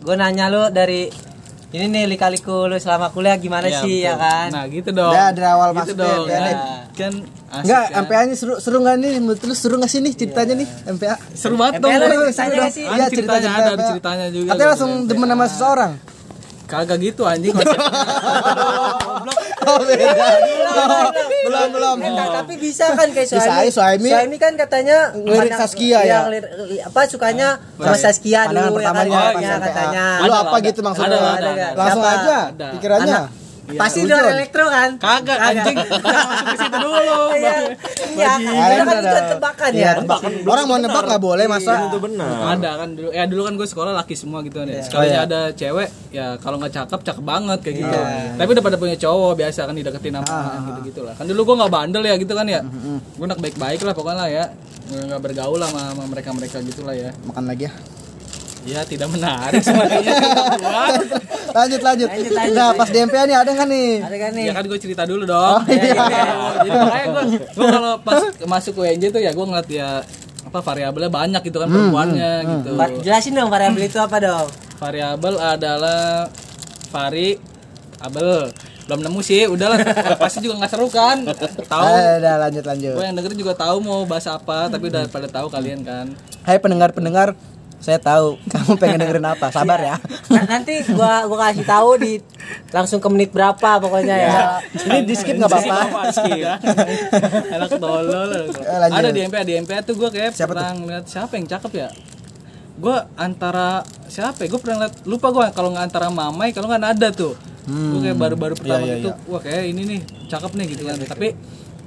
Gue 0.00 0.14
nanya 0.16 0.48
lu 0.48 0.62
dari 0.70 1.12
ini 1.76 1.86
nih 1.86 2.04
lika-liku 2.08 2.64
lu 2.64 2.76
selama 2.76 3.08
kuliah 3.08 3.36
gimana 3.36 3.66
Iya, 3.66 3.80
sih 3.80 3.96
ya 4.00 4.12
betul. 4.12 4.24
kan? 4.24 4.48
nah 4.50 4.64
gitu 4.66 4.90
dong 4.90 5.12
Ya, 5.12 5.24
dari 5.28 5.46
awal 5.46 5.68
gitu 5.70 5.80
masuk 5.82 5.96
dong 5.98 6.24
ya, 6.24 6.32
kan, 6.32 6.42
nih. 6.42 6.56
kan 6.94 7.12
Enggak, 7.56 7.84
kan. 7.86 8.02
MPA 8.02 8.22
nya 8.22 8.34
seru 8.34 8.54
seru 8.58 8.76
enggak 8.78 8.96
nih? 8.98 9.12
Menurut 9.16 9.40
lu 9.40 9.54
seru 9.54 9.74
enggak 9.76 9.88
sih 9.88 10.00
nih 10.00 10.12
ceritanya 10.12 10.54
nih 10.56 10.68
MPA? 10.88 11.14
seru 11.32 11.54
banget 11.54 11.72
MPA 11.78 11.94
dong 11.94 12.10
ceritanya 12.26 12.68
sih? 12.68 12.84
Iya, 12.84 13.04
ceritanya, 13.06 13.08
cerita-cerita 13.08 13.60
ada, 13.62 13.70
ada 13.72 13.84
ceritanya 13.86 14.26
juga 14.28 14.48
Katanya 14.50 14.68
langsung 14.68 14.90
demen 15.04 15.28
sama 15.30 15.44
seseorang. 15.46 15.92
Kagak 16.66 16.98
gitu 17.00 17.22
anjing 17.24 17.54
Oh, 19.66 19.82
beda. 19.82 20.06
belum 21.42 21.68
belum. 21.72 21.96
Eh, 21.98 22.12
tak- 22.12 22.34
tapi 22.36 22.54
bisa 22.56 22.86
kan 22.92 23.10
kayak 23.10 23.26
Suhaimi. 23.26 23.66
aja, 23.66 23.70
Suhaimi. 23.72 24.08
Suhaimi 24.08 24.38
kan 24.38 24.54
katanya 24.54 25.10
Ngelirik 25.12 25.50
pandang- 25.50 25.60
Saskia 25.60 25.98
iya, 26.00 26.18
ya? 26.22 26.86
apa 26.86 27.00
sukanya 27.04 27.48
sama 27.74 27.98
Saskia 27.98 28.40
dulu 28.46 28.78
ya 28.78 28.94
kan 28.94 29.06
pas 29.10 29.58
katanya. 29.60 30.04
Lu 30.22 30.32
apa 30.32 30.56
gitu 30.62 30.80
maksudnya? 30.82 31.18
Langsung 31.74 32.04
aja 32.04 32.38
pikirannya. 32.54 33.20
Anak- 33.66 33.78
Pasti 33.78 33.98
luar 34.02 34.30
elektro 34.30 34.64
kan? 34.64 34.90
kagak 34.96 35.38
anjing. 35.40 35.76
Masuk 35.76 36.46
ke 36.46 36.56
situ 36.56 36.76
dulu 36.78 37.20
Iya, 37.36 37.56
iya 38.14 38.28
kan. 38.28 38.38
Ah, 38.46 38.68
Itu 38.70 38.84
kan 38.84 38.96
itu 38.96 39.20
tebakan 39.28 39.70
Iya, 39.70 39.82
ya. 39.82 39.92
tebakan. 39.98 40.30
Orang 40.44 40.64
mau 40.64 40.78
nebak 40.78 41.02
nggak 41.04 41.18
boleh 41.20 41.44
masa? 41.46 41.72
itu 41.84 41.98
benar. 41.98 42.30
Ada 42.52 42.70
kan 42.76 42.88
dulu 42.92 43.08
ya 43.10 43.24
dulu 43.24 43.42
kan 43.42 43.52
gue 43.54 43.66
sekolah 43.66 43.92
laki 43.92 44.14
semua 44.14 44.40
gitu 44.40 44.56
kan 44.56 44.68
ya. 44.68 44.80
Sekalinya 44.80 45.20
ada 45.24 45.40
cewek 45.50 45.88
ya 46.10 46.38
kalau 46.38 46.56
nggak 46.56 46.72
cakep 46.72 47.00
cakep 47.02 47.24
banget 47.24 47.58
kayak 47.60 47.76
gitu. 47.76 47.98
Tapi 48.34 48.48
udah 48.48 48.64
pada 48.64 48.76
punya 48.76 48.96
cowok 48.96 49.32
biasa 49.36 49.60
kan 49.64 49.74
dideketin 49.74 50.14
sama 50.16 50.36
gitu 50.64 50.80
gitu 50.86 51.00
lah 51.02 51.12
kan 51.12 51.24
dulu 51.24 51.40
gue 51.44 51.56
nggak 51.58 51.72
bandel 51.72 52.02
ya 52.02 52.14
gitu 52.14 52.32
kan 52.32 52.46
ya. 52.46 52.60
Gue 53.12 53.24
anak 53.24 53.38
baik 53.38 53.56
baik 53.56 53.80
lah 53.82 53.92
pokoknya 53.92 54.16
lah 54.16 54.28
ya. 54.28 54.44
Nggak 54.86 55.20
bergaul 55.20 55.58
lah 55.58 55.66
sama 55.66 56.06
mereka 56.06 56.30
mereka 56.30 56.62
gitu 56.62 56.86
lah 56.86 56.94
ya. 56.94 57.10
Makan 57.24 57.44
lagi 57.44 57.66
ya. 57.66 57.72
Ya 58.66 58.82
tidak 58.82 59.08
menarik 59.08 59.60
sebenarnya 59.60 60.14
Lanjut 61.56 61.80
lanjut. 61.80 62.04
Lanjut, 62.04 62.32
lanjut, 62.34 62.52
Nah, 62.52 62.70
pas 62.74 62.84
di 62.86 62.98
MPA 63.00 63.24
nih 63.24 63.32
ada 63.34 63.48
nggak 63.48 63.64
nih? 63.66 63.90
Ada 63.98 64.16
kan 64.18 64.30
nih. 64.30 64.44
ya 64.44 64.52
kan 64.52 64.64
gue 64.66 64.76
cerita 64.78 65.02
dulu 65.04 65.24
dong 65.24 65.60
iya. 65.66 66.04
jadi 66.58 66.68
makanya 66.76 67.06
gue 67.06 67.22
gue 67.48 67.66
kalau 67.66 67.94
pas 67.98 68.20
masuk 68.44 68.74
UNJ 68.78 69.04
tuh 69.08 69.18
ya 69.18 69.30
gue 69.30 69.40
ngeliat 69.42 69.68
ya 69.70 69.90
apa 70.44 70.58
variabelnya 70.60 71.08
banyak 71.08 71.40
gitu 71.42 71.56
kan 71.56 71.66
perempuannya 71.66 72.32
gitu 72.44 72.70
Pak, 72.74 72.88
Jelasin 73.00 73.32
dong 73.34 73.48
variabel 73.48 73.82
itu 73.82 73.96
apa 73.96 74.16
dong? 74.18 74.46
variabel 74.76 75.34
adalah 75.38 76.28
vari 76.86 77.40
abel 77.98 78.52
belum 78.84 79.00
nemu 79.02 79.20
sih 79.20 79.48
udahlah 79.48 79.80
pasti 80.16 80.38
juga 80.38 80.60
nggak 80.60 80.70
seru 80.70 80.86
kan 80.86 81.24
tahu 81.66 81.88
Eh, 81.90 82.20
udah 82.20 82.34
lanjut 82.38 82.62
lanjut. 82.62 82.92
gue 82.92 83.02
yang 83.02 83.16
dengerin 83.16 83.38
juga 83.40 83.54
tahu 83.56 83.80
mau 83.80 84.04
bahas 84.04 84.28
apa 84.28 84.68
tapi 84.68 84.86
udah 84.86 85.08
pada 85.08 85.26
tahu 85.26 85.48
kalian 85.48 85.80
kan 85.80 86.12
Hai 86.42 86.60
pendengar-pendengar, 86.60 87.34
saya 87.86 88.02
tahu 88.02 88.34
kamu 88.52 88.72
pengen 88.82 88.98
dengerin 89.06 89.26
apa. 89.30 89.46
Sabar 89.54 89.78
ya. 89.78 89.96
Nah, 90.26 90.42
nanti 90.42 90.82
gua 90.90 91.22
gua 91.30 91.48
kasih 91.48 91.62
tahu 91.62 92.02
di 92.02 92.18
langsung 92.74 92.98
ke 92.98 93.08
menit 93.08 93.30
berapa 93.30 93.78
pokoknya 93.78 94.16
ya. 94.18 94.58
Ini 94.74 95.06
di 95.06 95.14
skip 95.14 95.38
nggak 95.38 95.48
apa-apa. 95.48 96.10
enak 97.54 97.70
tolol. 97.78 98.50
Eh, 98.50 98.78
ada 98.90 99.08
di 99.14 99.22
MPA 99.22 99.46
di 99.46 99.54
MPA 99.62 99.86
tuh 99.86 99.94
gue 99.94 100.10
kayak 100.10 100.34
Siapa 100.34 100.50
pernah 100.50 100.74
ngeliat 100.74 101.06
siapa 101.06 101.38
yang 101.38 101.46
cakep 101.46 101.72
ya? 101.78 101.88
Gue 102.76 102.96
antara 103.16 103.86
siapa 104.10 104.44
ya? 104.44 104.48
Gue 104.50 104.60
pernah 104.60 104.76
liat 104.84 105.06
lupa 105.06 105.30
gue 105.30 105.46
kalau 105.54 105.70
nggak 105.72 105.86
antara 105.94 106.10
mamai 106.10 106.50
kalau 106.50 106.66
nggak 106.66 106.82
nada 106.82 107.08
tuh. 107.14 107.38
Gue 107.70 108.00
kayak 108.02 108.18
baru-baru 108.18 108.54
pertama 108.58 108.82
Iya, 108.82 108.92
iya, 108.92 108.96
gitu 108.98 109.10
wah 109.30 109.40
kayak 109.40 109.62
ini 109.72 109.82
nih 109.86 110.00
cakep 110.26 110.52
nih 110.58 110.66
gitu 110.74 110.82
kan. 110.90 110.96
Tapi 111.06 111.28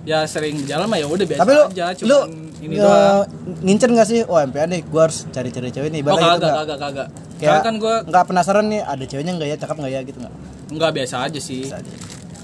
ya 0.08 0.24
sering 0.26 0.64
jalan 0.64 0.88
mah 0.88 0.98
ya 0.98 1.06
udah 1.12 1.26
biasa 1.28 1.42
Tapi 1.44 1.52
lu 1.54 1.64
aja 1.68 1.86
lu 2.08 2.18
cuma 2.24 2.49
ini 2.60 2.76
eh, 2.76 2.84
doang 2.84 3.24
ngincer 3.64 3.90
nggak 3.90 4.08
sih? 4.08 4.20
Oh 4.28 4.38
MPA 4.38 4.66
nih, 4.68 4.82
gua 4.86 5.08
harus 5.08 5.24
cari 5.30 5.50
cari 5.50 5.70
cewek 5.70 5.90
nih. 5.90 6.00
oh 6.02 6.12
Ibaratnya 6.12 6.28
gitu 6.28 6.44
kagak 6.44 6.56
kagak 6.60 6.80
kagak 6.80 7.08
Kayak 7.40 7.64
kan 7.64 7.76
gue 7.80 7.96
nggak 8.04 8.24
penasaran 8.28 8.66
nih 8.68 8.82
ada 8.84 9.04
ceweknya 9.04 9.32
nggak 9.34 9.48
ya, 9.48 9.56
cakep 9.56 9.76
nggak 9.80 9.92
ya 9.92 10.02
gitu 10.04 10.18
nggak? 10.20 10.34
nggak 10.70 10.92
biasa 10.94 11.16
aja 11.24 11.40
sih 11.40 11.64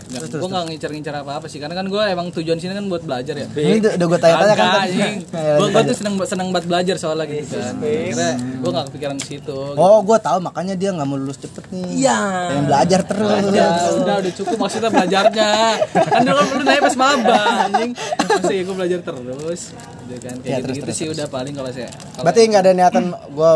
Terus, 0.06 0.32
gue 0.32 0.48
nggak 0.48 0.66
ngincar-ngincar 0.72 1.14
apa-apa 1.20 1.52
sih 1.52 1.60
karena 1.60 1.76
kan 1.76 1.92
gue 1.92 2.00
emang 2.00 2.32
tujuan 2.32 2.56
sini 2.56 2.72
kan 2.72 2.88
buat 2.88 3.04
belajar 3.04 3.36
ya 3.36 3.52
Ini 3.52 3.84
udah, 3.84 4.08
gue 4.08 4.20
tanya-tanya 4.22 4.56
kan. 4.56 4.68
Tadi. 4.80 4.96
lanjut, 4.96 5.28
gua 5.36 5.68
lanjut. 5.68 5.84
tuh 5.84 5.96
seneng 5.98 6.14
seneng 6.24 6.48
banget 6.56 6.66
belajar 6.72 6.96
soalnya 6.96 7.26
gitu 7.28 7.58
kan. 7.60 7.76
Kira 7.84 8.30
gua 8.64 8.70
gak 8.72 8.86
kepikiran 8.94 9.16
ke 9.20 9.26
situ. 9.28 9.36
gitu. 9.44 9.60
Oh, 9.76 10.00
gue 10.00 10.18
tahu 10.24 10.38
makanya 10.40 10.80
dia 10.80 10.96
nggak 10.96 11.04
mau 11.04 11.20
lulus 11.20 11.36
cepet 11.36 11.68
nih. 11.68 12.06
Iya. 12.06 12.20
Pengen 12.48 12.66
belajar 12.72 13.00
terus. 13.04 13.44
Ya, 13.52 13.68
udah 13.92 14.16
udah 14.24 14.34
cukup 14.40 14.56
maksudnya 14.56 14.90
belajarnya. 14.94 15.52
Kan 15.92 16.22
dulu 16.24 16.38
kan 16.40 16.46
lu 16.48 16.64
nanya 16.64 16.82
pas 16.86 16.96
maba 16.96 17.40
anjing. 17.68 17.92
Masih 18.24 18.58
gua 18.64 18.76
belajar 18.80 19.00
terus. 19.04 19.62
Gitu 20.06 20.20
kan. 20.22 20.36
Kayak 20.40 20.46
Ya, 20.46 20.58
gitu, 20.58 20.66
terus, 20.66 20.78
gitu 20.78 20.86
terus, 20.86 20.98
sih 20.98 21.08
udah 21.10 21.28
paling 21.30 21.54
kalau 21.58 21.70
saya. 21.74 21.90
Kalau 21.90 22.24
Berarti 22.26 22.42
nggak 22.46 22.64
ada 22.64 22.72
niatan 22.74 23.06
gue 23.12 23.52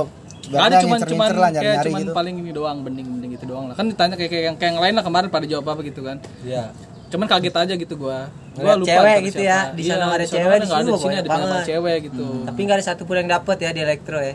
Gak 0.50 0.66
ada 0.66 0.82
cuman 0.82 0.82
cuman 0.82 0.98
ngincer-ngincer 0.98 1.38
lah 1.38 1.50
kayak 1.54 1.78
cuman 1.86 2.02
gitu. 2.02 2.14
paling 2.16 2.36
ini 2.42 2.52
doang 2.56 2.78
bening-bening 2.82 3.32
gitu 3.38 3.46
doang 3.54 3.70
lah. 3.70 3.76
Kan 3.78 3.86
ditanya 3.94 4.16
kayak 4.18 4.32
kayak 4.34 4.44
yang 4.50 4.56
kayak 4.58 4.72
yang 4.74 4.82
lain 4.82 4.94
lah 4.98 5.04
kemarin 5.06 5.30
pada 5.30 5.46
jawab 5.46 5.66
apa 5.78 5.82
gitu 5.86 6.02
kan. 6.02 6.18
Iya. 6.42 6.74
Cuman 7.14 7.26
kaget 7.30 7.54
aja 7.54 7.74
gitu 7.78 7.94
gua. 8.02 8.34
Gua 8.58 8.74
lupa 8.74 8.90
cewek 8.90 9.18
gitu 9.30 9.42
siapa. 9.46 9.70
ya. 9.70 9.78
Di 9.78 9.84
sana 9.86 10.04
nggak 10.10 10.18
ada 10.18 10.26
cewek, 10.26 10.58
di 10.58 10.66
sini 10.66 10.74
ada 10.74 10.74
mah 10.74 10.82
di 10.82 10.90
sini 10.90 11.06
banyak 11.06 11.22
ada 11.22 11.30
banyak 11.30 11.46
banget. 11.46 11.68
cewek 11.70 11.98
gitu. 12.10 12.26
Tapi 12.50 12.60
nggak 12.66 12.78
ada 12.82 12.86
satu 12.90 13.02
pun 13.06 13.16
yang 13.22 13.30
dapet 13.30 13.58
ya 13.62 13.70
di 13.70 13.82
elektro 13.86 14.18
ya. 14.18 14.34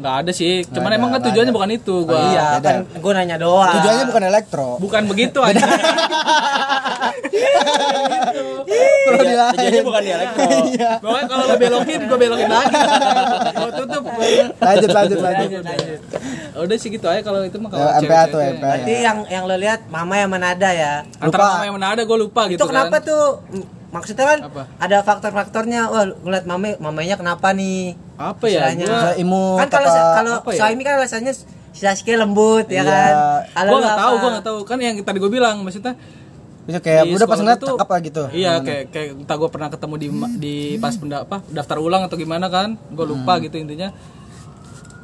Nggak 0.00 0.16
ada 0.24 0.32
sih 0.32 0.64
cuman 0.66 0.90
ada, 0.90 0.96
emang 0.96 1.08
kan 1.12 1.18
nggak 1.20 1.26
tujuannya 1.30 1.52
ada. 1.52 1.58
bukan 1.60 1.70
itu 1.76 1.94
gua 2.08 2.20
iya, 2.32 2.46
beda. 2.56 2.64
kan 2.64 2.76
gue 2.96 3.12
nanya 3.12 3.36
doang. 3.36 3.74
Tujuannya 3.76 4.04
bukan 4.08 4.22
elektro. 4.24 4.68
bukan 4.80 5.02
begitu 5.06 5.38
aja 5.44 5.60
Perlu 9.06 9.22
dilain. 9.26 9.52
Tujuannya 9.56 9.82
bukan 9.84 10.00
di 10.02 10.10
elektro. 10.12 10.42
Iya. 10.70 10.90
Pokoknya 11.02 11.26
kalau 11.26 11.44
lo 11.46 11.54
belokin, 11.58 12.00
gue 12.06 12.18
belokin 12.18 12.48
lagi. 12.48 12.74
Gue 13.50 13.72
tutup. 13.82 14.02
Lanjut 14.60 14.90
lanjut 14.90 15.18
lanjut. 15.20 15.62
Udah 16.60 16.76
sih 16.76 16.88
gitu 16.92 17.06
aja 17.08 17.20
kalau 17.24 17.40
itu 17.42 17.56
mah 17.58 17.70
kalau 17.72 17.82
Ya, 17.82 17.98
MPA 18.02 18.22
tuh, 18.28 18.40
ya. 18.42 18.50
MPA. 18.54 18.60
Berarti 18.62 18.94
yang 19.02 19.18
yang 19.26 19.44
lo 19.48 19.56
lihat 19.56 19.80
mama 19.88 20.14
yang 20.18 20.30
mana 20.30 20.52
ada 20.54 20.70
ya. 20.70 20.92
Antara 21.18 21.42
Lupa. 21.42 21.54
mama 21.56 21.64
yang 21.66 21.76
mana 21.80 21.86
ada 21.96 22.02
gue 22.04 22.18
lupa 22.18 22.42
gitu 22.50 22.60
itu 22.60 22.66
kenapa 22.68 22.96
kan. 23.00 23.08
tuh? 23.08 23.26
Maksudnya 23.90 24.24
kan 24.24 24.38
Apa? 24.46 24.62
ada 24.78 25.02
faktor-faktornya. 25.02 25.80
Wah, 25.86 26.06
ngeliat 26.06 26.44
mama 26.44 26.78
mamanya 26.78 27.14
kenapa 27.14 27.50
nih? 27.50 27.98
Apa 28.14 28.46
ya? 28.46 28.70
Gua 28.72 28.86
Bisa 28.86 29.10
imut 29.16 29.58
kan 29.58 29.68
kalau 29.68 29.90
apa- 29.90 30.14
kalau 30.14 30.32
apa 30.38 30.48
ya? 30.48 30.58
Suhaimi 30.58 30.82
kan 30.82 30.94
alasannya 30.96 31.32
si 31.34 31.44
Saskia 31.76 32.14
lembut 32.14 32.66
ya 32.66 32.80
Iya. 32.80 32.84
kan. 32.84 33.12
Kalau 33.52 33.68
gue 33.68 33.74
lu 33.74 33.82
nggak 33.82 33.92
apa? 33.92 34.00
tahu, 34.00 34.14
gue 34.14 34.30
nggak 34.30 34.46
tahu. 34.46 34.58
Kan 34.64 34.78
yang 34.78 34.94
tadi 35.00 35.18
gue 35.18 35.30
bilang, 35.30 35.56
maksudnya 35.60 35.94
Itu 36.62 36.78
kayak 36.78 37.02
di 37.02 37.10
udah 37.12 37.26
pas 37.26 37.36
ngeliat 37.36 37.58
gua 37.58 37.66
tuh- 37.66 37.78
lah 37.82 38.00
gitu. 38.00 38.22
Iya, 38.30 38.52
kayak 38.60 38.84
kayak 38.88 39.08
entah 39.18 39.36
gue 39.36 39.48
pernah 39.48 39.68
ketemu 39.68 39.94
di 39.96 40.08
di 40.36 40.54
pas 40.78 40.94
penda, 40.94 41.16
apa 41.20 41.42
daftar 41.48 41.76
ulang 41.78 42.02
atau 42.06 42.14
gimana 42.14 42.46
kan? 42.46 42.78
Gue 42.88 43.06
lupa 43.06 43.34
Hmm. 43.34 43.42
gitu 43.42 43.58
intinya. 43.58 43.90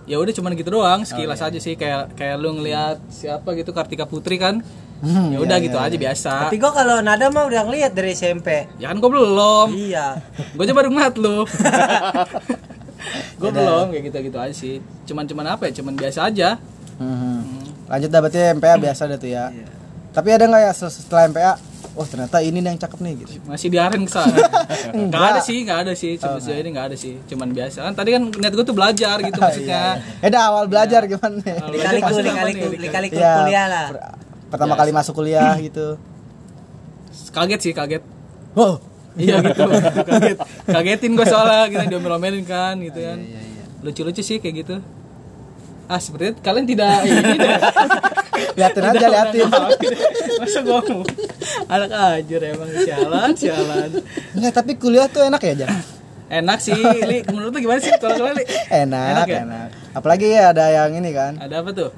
Ya 0.07 0.23
udah 0.23 0.31
cuman 0.31 0.55
gitu 0.55 0.71
doang, 0.71 1.03
Oh, 1.03 1.05
sekilas 1.05 1.41
iya. 1.41 1.51
aja 1.51 1.59
sih 1.59 1.75
kayak 1.75 2.15
kayak 2.15 2.39
lu 2.39 2.55
ngelihat 2.55 3.03
siapa 3.09 3.51
gitu 3.53 3.75
Kartika 3.75 4.07
Putri 4.07 4.39
kan. 4.39 4.63
Hmm, 4.97 5.29
Ya 5.29 5.39
udah 5.39 5.57
iya, 5.57 5.65
gitu 5.65 5.77
iya, 5.77 5.87
aja 5.87 5.97
biasa. 5.99 6.33
Tapi 6.47 6.57
gue 6.57 6.73
kalau 6.73 6.97
nada 7.01 7.29
mah 7.29 7.45
udah 7.45 7.63
ngeliat 7.65 7.93
dari 7.93 8.13
SMP. 8.13 8.65
Ya 8.77 8.89
kan 8.89 8.97
gue 8.97 9.07
belum. 9.07 9.69
Iya. 9.71 10.25
gue 10.53 10.63
aja 10.63 10.73
baru 10.73 10.89
ngeliat 10.89 11.15
lu 11.17 11.45
gue 13.41 13.51
belum 13.51 13.93
kayak 13.93 14.05
gitu 14.05 14.19
gitu 14.25 14.39
aja 14.41 14.51
sih 14.51 14.75
cuman 15.05 15.25
cuman 15.25 15.47
apa 15.53 15.69
ya 15.69 15.79
cuman 15.79 15.95
biasa 15.95 16.27
aja 16.27 16.57
Hmm. 16.97 17.45
Lanjut 17.87 18.09
dah 18.09 18.25
berarti 18.25 18.41
MPA 18.57 18.81
biasa 18.81 19.05
dah 19.05 19.21
tuh 19.21 19.29
ya. 19.29 19.53
Tapi 20.11 20.33
ada 20.33 20.49
nggak 20.49 20.63
ya 20.65 20.73
setelah 20.73 21.29
MPA? 21.29 21.53
Wah 21.93 22.09
ternyata 22.09 22.41
ini 22.41 22.57
yang 22.59 22.73
cakep 22.75 22.99
nih 22.99 23.13
gitu. 23.21 23.37
masih 23.45 23.69
diarahin 23.69 24.09
ke 24.09 24.17
sana. 24.17 24.33
Enggak 24.97 24.97
Enggak. 24.97 25.29
ada 25.29 25.41
sih, 25.41 25.57
enggak 25.61 25.79
ada 25.85 25.93
sih. 25.93 26.17
Cuma 26.17 26.41
sejauh 26.41 26.57
ini 26.57 26.73
enggak 26.73 26.87
ada 26.89 26.97
sih. 26.97 27.21
Cuman 27.23 27.53
biasa. 27.53 27.85
Kan 27.85 27.93
tadi 27.93 28.11
kan 28.11 28.33
niat 28.33 28.49
gue 28.51 28.65
tuh 28.65 28.73
belajar 28.73 29.21
gitu 29.21 29.37
maksudnya. 29.45 30.01
Ya 30.25 30.27
udah 30.27 30.43
awal 30.49 30.65
belajar 30.67 31.01
gimana 31.05 31.37
nih? 31.37 31.53
Awal 31.55 31.73
apa 32.01 32.09
lika-liku, 32.17 32.65
nih? 32.65 32.81
lika-liku 32.81 33.21
Iya, 33.21 33.33
kuliah 33.45 33.67
lah. 33.69 33.87
Per- 34.47 34.57
Pertama 34.57 34.75
Ya. 34.75 34.79
kali 34.79 34.91
masuk 34.91 35.15
kuliah 35.15 35.55
gitu. 35.67 35.99
Kaget 37.29 37.61
sih, 37.61 37.73
kaget. 37.73 38.03
Wow. 38.55 38.81
Iya 39.17 39.41
gitu, 39.47 39.63
kaget. 40.05 40.39
Kagetin 40.65 41.13
gue 41.13 41.25
soalnya 41.25 41.69
gitu 41.69 41.85
diomelin 41.91 42.45
kan 42.45 42.77
gitu 42.79 42.97
Iya, 42.97 43.13
kan. 43.13 43.19
Lucu-lucu 43.81 44.21
sih 44.21 44.39
kayak 44.39 44.55
gitu. 44.63 44.77
Ah, 45.87 45.97
sepertinya 45.97 46.35
kalian 46.41 46.67
tidak 46.67 46.99
ini 47.03 47.39
deh. 47.39 47.57
Liatin 48.55 48.83
aja, 48.85 49.07
liatin. 49.07 49.47
nggak. 49.47 49.69
Masa 50.37 50.59
gue 50.61 50.79
mau 50.83 51.01
anak 51.67 51.91
ajur 52.19 52.41
emang 52.43 52.71
sialan, 52.75 53.31
sialan. 53.33 53.91
Enggak, 54.35 54.53
tapi 54.53 54.75
kuliah 54.75 55.07
tuh 55.07 55.23
enak 55.23 55.39
ya, 55.41 55.55
Jan? 55.63 55.71
Enak 56.27 56.59
sih, 56.59 56.75
Li. 57.07 57.23
Menurut 57.31 57.55
lu 57.55 57.63
gimana 57.63 57.79
sih 57.79 57.95
kalau 57.97 58.19
kalian, 58.19 58.35
Li? 58.35 58.45
Enak, 58.67 59.25
Enak 59.25 59.27
enak, 59.31 59.69
ya? 59.71 59.95
Apalagi 59.95 60.27
ya 60.27 60.51
ada 60.51 60.65
yang 60.67 60.91
ini 60.93 61.15
kan. 61.15 61.39
Ada 61.39 61.63
apa 61.63 61.71
tuh? 61.71 61.91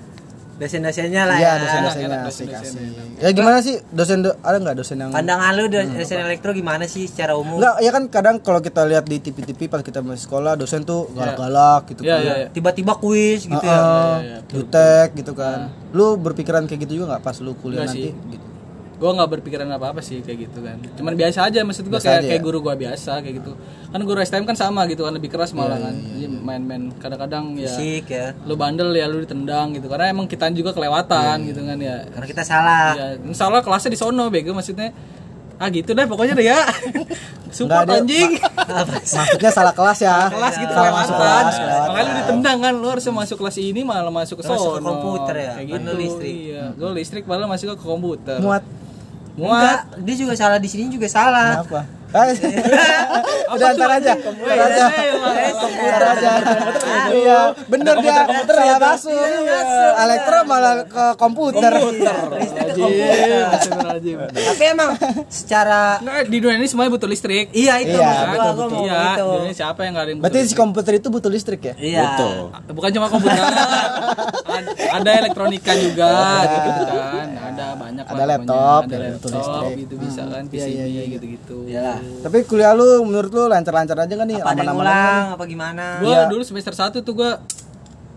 Dosen-dosennya 0.59 1.23
lah 1.23 1.37
Iya, 1.37 1.47
ya. 1.49 1.53
dosen-dosennya 1.61 2.09
enak, 2.13 2.29
asik 2.29 2.51
asik. 2.51 2.83
Ya 3.17 3.31
gimana 3.31 3.59
sih 3.59 3.79
dosen 3.89 4.21
do- 4.21 4.35
ada 4.41 4.59
nggak 4.59 4.77
dosen 4.77 4.97
yang 4.97 5.11
Pandangan 5.11 5.51
lu 5.55 5.65
do- 5.67 5.87
dosen 5.89 6.19
elektro 6.21 6.51
gimana 6.51 6.85
sih 6.85 7.07
secara 7.07 7.33
umum? 7.33 7.57
Enggak, 7.57 7.79
ya 7.79 7.91
kan 7.91 8.03
kadang 8.09 8.37
kalau 8.39 8.59
kita 8.59 8.83
lihat 8.83 9.05
di 9.05 9.19
TV-TV 9.19 9.67
pas 9.67 9.81
kita 9.81 9.99
masih 10.01 10.27
sekolah 10.27 10.55
dosen 10.55 10.83
tuh 10.83 11.07
galak-galak 11.13 11.87
gitu 11.89 12.03
Iya, 12.03 12.11
kan. 12.11 12.21
iya, 12.21 12.35
iya. 12.37 12.47
Tiba-tiba 12.51 12.93
kuis 12.97 13.45
gitu 13.45 13.55
ya. 13.61 13.71
iya, 13.71 13.87
iya, 14.19 14.37
jutek 14.45 15.09
gitu 15.15 15.33
kan. 15.33 15.71
Lu 15.91 16.15
berpikiran 16.17 16.65
kayak 16.65 16.81
gitu 16.85 16.93
juga 16.97 17.15
nggak 17.15 17.23
pas 17.23 17.39
lu 17.39 17.55
kuliah 17.55 17.83
Enggak 17.83 17.95
nanti? 17.95 18.03
sih. 18.05 18.13
Gitu. 18.29 18.47
Gue 18.99 19.07
nggak 19.09 19.31
berpikiran 19.31 19.71
apa 19.71 19.91
apa 19.91 20.01
sih 20.01 20.19
kayak 20.21 20.39
gitu 20.45 20.59
kan 20.59 20.75
cuman 20.93 21.15
biasa 21.15 21.47
aja 21.47 21.63
maksud 21.63 21.87
gue 21.87 21.97
kayak 21.97 22.19
kayak 22.21 22.35
ya? 22.35 22.43
guru 22.43 22.59
gue 22.61 22.75
biasa 22.77 23.13
kayak 23.19 23.35
gitu 23.39 23.53
kan 23.89 24.01
guru 24.03 24.19
STM 24.19 24.43
kan 24.43 24.55
sama 24.55 24.85
gitu 24.85 25.03
kan 25.03 25.15
lebih 25.15 25.29
keras 25.29 25.51
malah 25.53 25.79
kan 25.79 25.95
Jadi 25.95 26.27
main-main 26.27 26.91
kadang-kadang 26.93 27.55
ya 27.55 27.71
Fisik 27.71 28.05
ya. 28.09 28.35
lu 28.43 28.55
bandel 28.55 28.91
ya 28.93 29.07
lu 29.07 29.23
ditendang 29.23 29.71
gitu 29.73 29.87
karena 29.87 30.11
emang 30.11 30.27
kita 30.27 30.51
juga 30.51 30.71
kelewatan 30.73 31.47
gitu 31.47 31.63
kan 31.63 31.79
ya 31.79 32.05
Karena 32.09 32.27
kita 32.27 32.43
salah. 32.43 32.91
ya 32.93 33.07
salah 33.33 33.63
kelasnya 33.63 33.91
di 33.91 33.99
sono 33.99 34.27
bego 34.29 34.51
maksudnya 34.51 34.91
ah 35.57 35.69
gitu 35.69 35.91
deh 35.91 36.05
pokoknya 36.05 36.35
deh 36.35 36.47
ya 36.47 36.59
ada- 37.65 37.99
anjing 37.99 38.39
Maksudnya 38.39 39.51
salah 39.51 39.73
kelas 39.73 39.99
ya. 40.01 40.27
kelas 40.29 40.55
gitu 40.57 40.71
Salah 40.71 40.93
masuk 40.93 41.15
kelewatan 41.15 41.43
kelas, 41.45 41.57
kelewatan. 41.57 41.89
makanya 41.89 42.05
lu 42.05 42.15
ditendang 42.17 42.59
kan 42.61 42.73
lu 42.75 42.87
harusnya 42.89 43.13
masuk 43.13 43.37
kelas 43.37 43.57
ini 43.59 43.81
malah 43.83 44.13
masuk 44.13 44.37
ke 44.39 44.45
Masuk 44.45 44.59
sono 44.61 44.75
ke 44.77 44.83
komputer 44.85 45.35
ya, 45.37 45.51
kayak 45.57 45.67
kan 45.69 45.81
gitu 45.81 45.93
listrik. 45.97 46.35
iya 46.37 46.65
gue 46.73 46.91
listrik 46.93 47.25
malah 47.25 47.47
masuk 47.47 47.67
ke 47.73 47.79
komputer 47.81 48.39
Muat. 48.39 48.63
Muat 49.39 49.87
dia 50.03 50.15
juga 50.19 50.35
salah 50.35 50.59
di 50.59 50.67
sini 50.67 50.91
juga 50.91 51.07
salah. 51.07 51.63
Kenapa? 51.63 51.98
Ah, 52.09 52.25
Udah 53.53 53.69
antar 53.69 53.91
aja. 53.95 54.13
Antar 54.17 54.59
aja. 54.59 54.87
Antar 54.89 56.03
aja. 56.09 56.33
Iya, 57.11 57.39
bener 57.65 57.95
dia 57.99 58.17
salah 58.47 58.79
masuk. 58.79 59.13
Elektro 59.99 60.39
malah 60.45 60.77
ke 60.85 61.05
komputer. 61.17 61.73
Tapi 64.33 64.65
emang 64.67 64.91
secara 65.29 66.01
di 66.25 66.39
dunia 66.39 66.57
ini 66.57 66.67
semuanya 66.67 66.91
butuh 66.91 67.09
listrik. 67.09 67.51
iya 67.53 67.81
itu 67.81 67.93
Iya, 67.93 68.09
Iya, 68.79 69.01
gitu. 69.13 69.29
di 69.29 69.37
dunia 69.39 69.55
siapa 69.55 69.81
yang 69.83 69.95
butuh 69.95 70.23
Berarti 70.23 70.39
si 70.45 70.55
komputer 70.55 70.93
itu 70.97 71.09
butuh 71.09 71.29
listrik 71.29 71.61
ya? 71.63 71.75
Iya. 71.77 72.05
Bukan 72.69 72.91
cuma 72.91 73.07
komputer, 73.09 73.37
Ad- 74.49 74.75
ada 74.95 75.11
elektronika 75.15 75.73
juga, 75.75 76.09
gitu 76.47 76.71
kan. 76.87 77.29
Ada 77.49 77.67
banyak 77.75 78.05
Ada 78.07 78.25
laptop, 78.25 78.81
ada 78.85 78.97
laptop, 78.99 79.31
listrik. 79.35 79.77
gitu 79.79 79.95
bisa 79.99 80.23
kan, 80.25 80.43
PCB 80.47 80.81
gitu-gitu. 81.11 81.57
Iyalah. 81.67 81.98
Tapi 82.25 82.45
kuliah 82.45 82.73
lu 82.75 83.05
menurut 83.05 83.31
lu 83.31 83.47
lancar-lancar 83.47 83.97
aja 83.99 84.15
kan 84.15 84.27
nih? 84.27 84.39
Apa 84.41 84.51
ada 84.55 84.63
yang 84.65 84.79
ulang 84.79 85.25
apa 85.39 85.45
gimana? 85.47 85.85
Gua 86.03 86.09
Iya. 86.09 86.21
dulu 86.31 86.43
semester 86.43 86.75
1 86.75 87.03
tuh 87.03 87.15
gua 87.15 87.39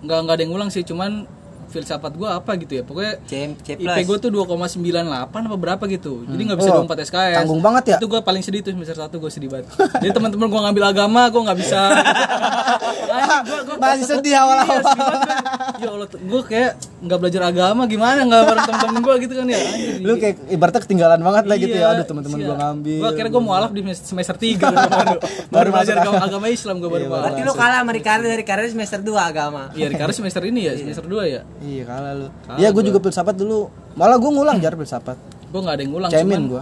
nggak 0.01 0.19
nggak 0.25 0.35
ada 0.37 0.41
yang 0.41 0.51
ngulang 0.53 0.69
sih, 0.73 0.81
cuman 0.81 1.25
filsafat 1.71 2.11
gua 2.13 2.35
apa 2.35 2.51
gitu 2.55 2.75
ya. 2.75 2.83
Pokoknya 2.83 3.23
C, 3.23 3.31
C 3.57 3.67
IP 3.73 3.97
gue 4.03 4.17
tuh 4.19 4.29
2,98 4.29 4.99
apa 5.17 5.55
berapa 5.55 5.83
gitu. 5.87 6.23
Jadi 6.25 6.41
nggak 6.43 6.59
bisa 6.59 6.69
Oh, 6.69 6.83
24 6.83 7.01
SKS. 7.01 7.35
tanggung 7.39 7.61
banget 7.61 7.83
ya? 7.87 7.97
Itu 7.97 8.05
gue 8.05 8.19
paling 8.19 8.41
sedih 8.41 8.59
tuh 8.59 8.71
semester 8.71 8.97
1 8.97 9.15
gue 9.15 9.31
sedih 9.31 9.49
banget. 9.49 9.71
Jadi 9.97 10.11
teman-teman 10.11 10.45
gue 10.45 10.61
ngambil 10.61 10.83
agama, 10.85 11.21
gue 11.25 11.41
nggak 11.41 11.57
bisa. 11.57 11.81
Anjing, 11.89 13.41
gua- 13.43 13.63
gua- 13.65 13.79
Masih 13.81 14.05
sedih 14.05 14.31
Iya, 14.31 14.39
awal-awal. 14.39 14.79
sedih 14.81 15.01
banget 15.01 15.21
kan. 15.25 15.39
Ya 15.73 15.89
Allah, 15.89 16.07
gue 16.07 16.41
kayak 16.45 16.71
nggak 17.01 17.17
belajar 17.17 17.41
agama 17.43 17.81
gimana 17.85 18.19
nggak 18.21 18.41
bareng 18.43 18.65
temen-temen 18.65 18.97
gue 19.01 19.15
gitu 19.19 19.33
kan 19.33 19.45
ya. 19.47 19.57
Anjing. 19.57 20.01
Lu 20.01 20.13
kayak 20.15 20.35
ibaratnya 20.47 20.81
ketinggalan 20.81 21.19
banget 21.19 21.43
lah 21.45 21.57
gitu 21.57 21.73
Iya, 21.73 21.83
ya. 21.83 21.93
Aduh 21.93 22.05
teman-teman 22.05 22.37
iya. 22.37 22.45
gua 22.45 22.55
ngambil. 22.57 22.99
Gua 22.99 23.11
kira 23.13 23.27
gue 23.27 23.41
mualaf 23.41 23.71
di 23.71 23.81
semester 23.93 24.35
3 24.35 24.67
baru, 24.71 25.15
baru 25.49 25.69
belajar 25.71 25.95
agama, 25.97 26.19
agama 26.21 26.45
Islam 26.47 26.75
gue 26.77 26.89
baru 26.89 27.05
mualaf. 27.07 27.23
Berarti 27.27 27.41
lu 27.41 27.53
kalah 27.53 27.77
sama 27.79 27.91
Ricardo 27.91 28.25
dari 28.25 28.39
Ricardo 28.39 28.65
semester 28.65 28.99
2 28.99 29.17
agama. 29.21 29.63
Iya, 29.73 29.87
Ricardo 29.87 30.13
semester 30.13 30.41
ini 30.43 30.61
ya, 30.63 30.73
semester 30.75 31.05
2 31.05 31.23
ya. 31.25 31.41
Iya 31.61 31.83
kalah 31.85 32.13
lu. 32.17 32.27
Iya 32.57 32.69
gue 32.69 32.75
gua. 32.75 32.89
juga 32.89 32.99
filsafat 32.99 33.35
dulu. 33.37 33.69
Malah 33.93 34.17
gue 34.17 34.31
ngulang 34.31 34.57
jar 34.57 34.73
filsafat. 34.73 35.17
Gue 35.51 35.59
nggak 35.61 35.75
ada 35.75 35.81
yang 35.83 35.91
ngulang 35.91 36.09
Cemin 36.09 36.41
gua 36.47 36.61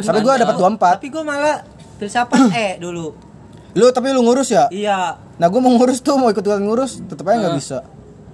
Tapi 0.00 0.18
gue 0.18 0.32
dapat 0.34 0.54
24. 0.56 0.96
Tapi 0.96 1.06
gua 1.08 1.22
malah 1.22 1.56
filsafat 1.96 2.40
E 2.56 2.68
dulu. 2.78 3.12
Lu 3.70 3.86
tapi 3.92 4.10
lu 4.10 4.24
ngurus 4.24 4.48
ya? 4.50 4.66
Iya. 4.68 5.14
Nah 5.36 5.46
gue 5.46 5.60
mau 5.60 5.70
ngurus 5.70 6.00
tuh 6.00 6.16
mau 6.16 6.26
ikut 6.26 6.40
ikutan 6.40 6.60
ngurus 6.60 7.04
tetep 7.04 7.22
aja 7.22 7.36
nggak 7.38 7.52
Ah. 7.52 7.58
bisa. 7.58 7.78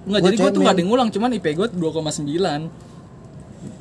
Enggak, 0.07 0.19
Gua 0.19 0.27
jadi 0.31 0.37
gue 0.39 0.49
tuh 0.49 0.61
gak 0.63 0.71
ada 0.71 0.79
yang 0.79 0.89
ngulang, 0.89 1.09
cuman 1.11 1.29
IP 1.35 1.45
gue 1.51 1.67
2,9 1.67 2.71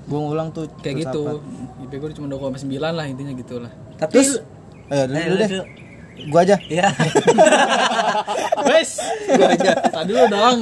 Gue 0.07 0.19
ngulang 0.21 0.49
tuh 0.51 0.67
Kayak 0.83 1.07
gitu. 1.07 1.39
IP 1.81 1.93
gue 1.95 2.09
cuma 2.13 2.27
2,9 2.27 2.67
lah 2.83 3.07
intinya 3.07 3.31
gitu 3.31 3.63
lah 3.63 3.71
Tapi 3.95 4.13
Terus 4.13 4.43
eh 4.91 5.05
dulu, 5.07 5.15
Eh, 5.15 5.25
dulu 5.25 5.37
deh. 5.39 5.51
Gue 6.19 6.41
aja. 6.41 6.57
Iya. 6.63 6.89
Wes, 8.67 8.91
gue 9.29 9.47
aja 9.47 9.73
Tadi 9.79 10.09
dulu 10.09 10.25
dong 10.27 10.59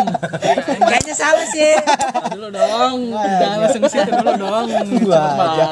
Kayaknya 0.79 1.15
sama 1.15 1.43
sih. 1.47 1.73
Tadi 1.79 2.35
dulu 2.35 2.49
dong 2.51 2.97
Jangan 3.15 3.59
langsung 3.61 3.81
ke 3.81 3.89
situ 3.89 4.11
dulu 4.13 4.33
dong 4.37 4.67
Gua 5.05 5.23
aja. 5.33 5.65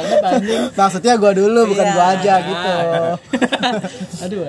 Maksudnya 0.73 1.15
gue 1.15 1.33
dulu 1.37 1.61
bukan 1.69 1.85
Iya. 1.85 1.93
gue 1.93 2.07
aja 2.09 2.35
gitu. 2.41 2.73
Aduh, 4.25 4.43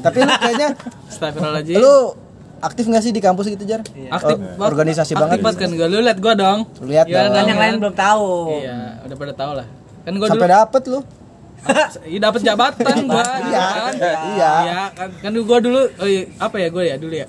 tapi 0.00 0.18
lu 0.18 0.32
kayaknya 0.32 0.68
Astagfirullahaladzim 1.06 1.76
lu 1.76 1.94
aktif 2.60 2.84
gak 2.86 3.00
sih 3.00 3.10
di 3.10 3.18
kampus 3.18 3.48
gitu 3.48 3.64
jar? 3.64 3.80
Aktif 3.82 4.36
Oh, 4.36 4.40
banget 4.54 4.70
organisasi 4.70 5.12
Aktif 5.12 5.18
banget. 5.18 5.38
banget 5.40 5.56
kan, 5.58 5.70
gue 5.72 5.86
lu 5.88 5.98
liat 6.00 6.18
gue 6.18 6.32
dong 6.34 6.58
Lihat 6.82 7.06
Iya 7.06 7.20
dong. 7.22 7.34
Kan 7.34 7.44
yang 7.46 7.58
lain 7.58 7.74
belum 7.78 7.94
tahu. 7.94 8.28
Iya, 8.58 8.78
udah 9.02 9.16
pada 9.18 9.32
tau 9.34 9.52
lah 9.54 9.66
Kan 10.00 10.12
gue 10.14 10.22
dulu 10.22 10.32
Sampai 10.32 10.48
dapet 10.48 10.82
lu. 10.86 11.00
Iya 12.02 12.18
dapat 12.20 12.40
jabatan 12.40 12.96
gua 13.04 13.24
Iya. 13.42 13.64
kan. 13.68 13.94
Iya. 14.30 14.52
Iya 14.60 14.80
kan 14.92 15.08
kan 15.14 15.32
gua 15.36 15.58
dulu 15.58 15.80
oh 15.92 16.06
iya, 16.06 16.22
apa 16.36 16.56
ya 16.56 16.68
gua 16.68 16.82
ya 16.82 16.96
dulu 16.96 17.14
ya. 17.14 17.26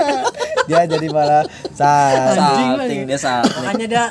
Dia 0.68 0.86
jadi 0.86 1.06
malah. 1.08 1.42
Salting 1.72 3.02
dia 3.04 3.18
salting. 3.18 3.54
Makanya 3.60 3.86
dia 3.86 4.04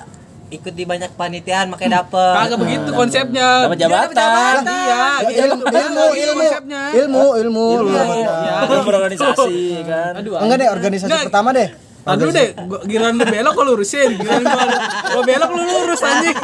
ikut 0.49 0.73
di 0.73 0.83
banyak 0.83 1.13
panitiaan 1.13 1.69
makanya 1.69 2.03
dapet. 2.03 2.33
Kagak 2.35 2.57
begitu 2.59 2.89
konsepnya. 2.91 3.49
Dapat 3.63 3.77
jabatan. 3.79 4.53
Iya, 4.65 5.03
Ya, 5.23 5.45
ilmu, 5.45 5.63
ilmu, 5.63 6.05
ilmu, 6.11 6.41
konsepnya. 6.41 6.81
ilmu, 6.97 7.25
ilmu. 7.37 7.67
Iya. 7.87 8.55
Berorganisasi 8.81 9.57
kan. 9.83 10.11
Aduh. 10.17 10.35
Enggak 10.37 10.57
deh, 10.57 10.69
organisasi 10.69 11.07
Nggak, 11.07 11.23
pertama 11.29 11.49
deh. 11.53 11.69
Dulu 12.09 12.31
deh, 12.33 12.47
gua- 12.65 12.83
giliran 12.83 13.13
lu 13.13 13.23
belok 13.23 13.53
lu 13.55 13.63
lurusin, 13.69 14.09
giliran 14.17 14.41
gua 14.41 14.65
gua 15.13 15.21
belok 15.23 15.49
lu 15.53 15.61
lurus 15.63 16.01
anjing. 16.01 16.37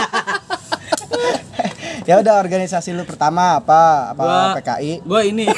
Ya 2.05 2.21
udah 2.21 2.37
organisasi 2.37 2.93
lu 2.93 3.01
pertama 3.01 3.57
apa? 3.57 4.13
Apa 4.13 4.21
Gua 4.21 4.53
PKI? 4.61 4.91
Gua 5.01 5.21
ini. 5.25 5.49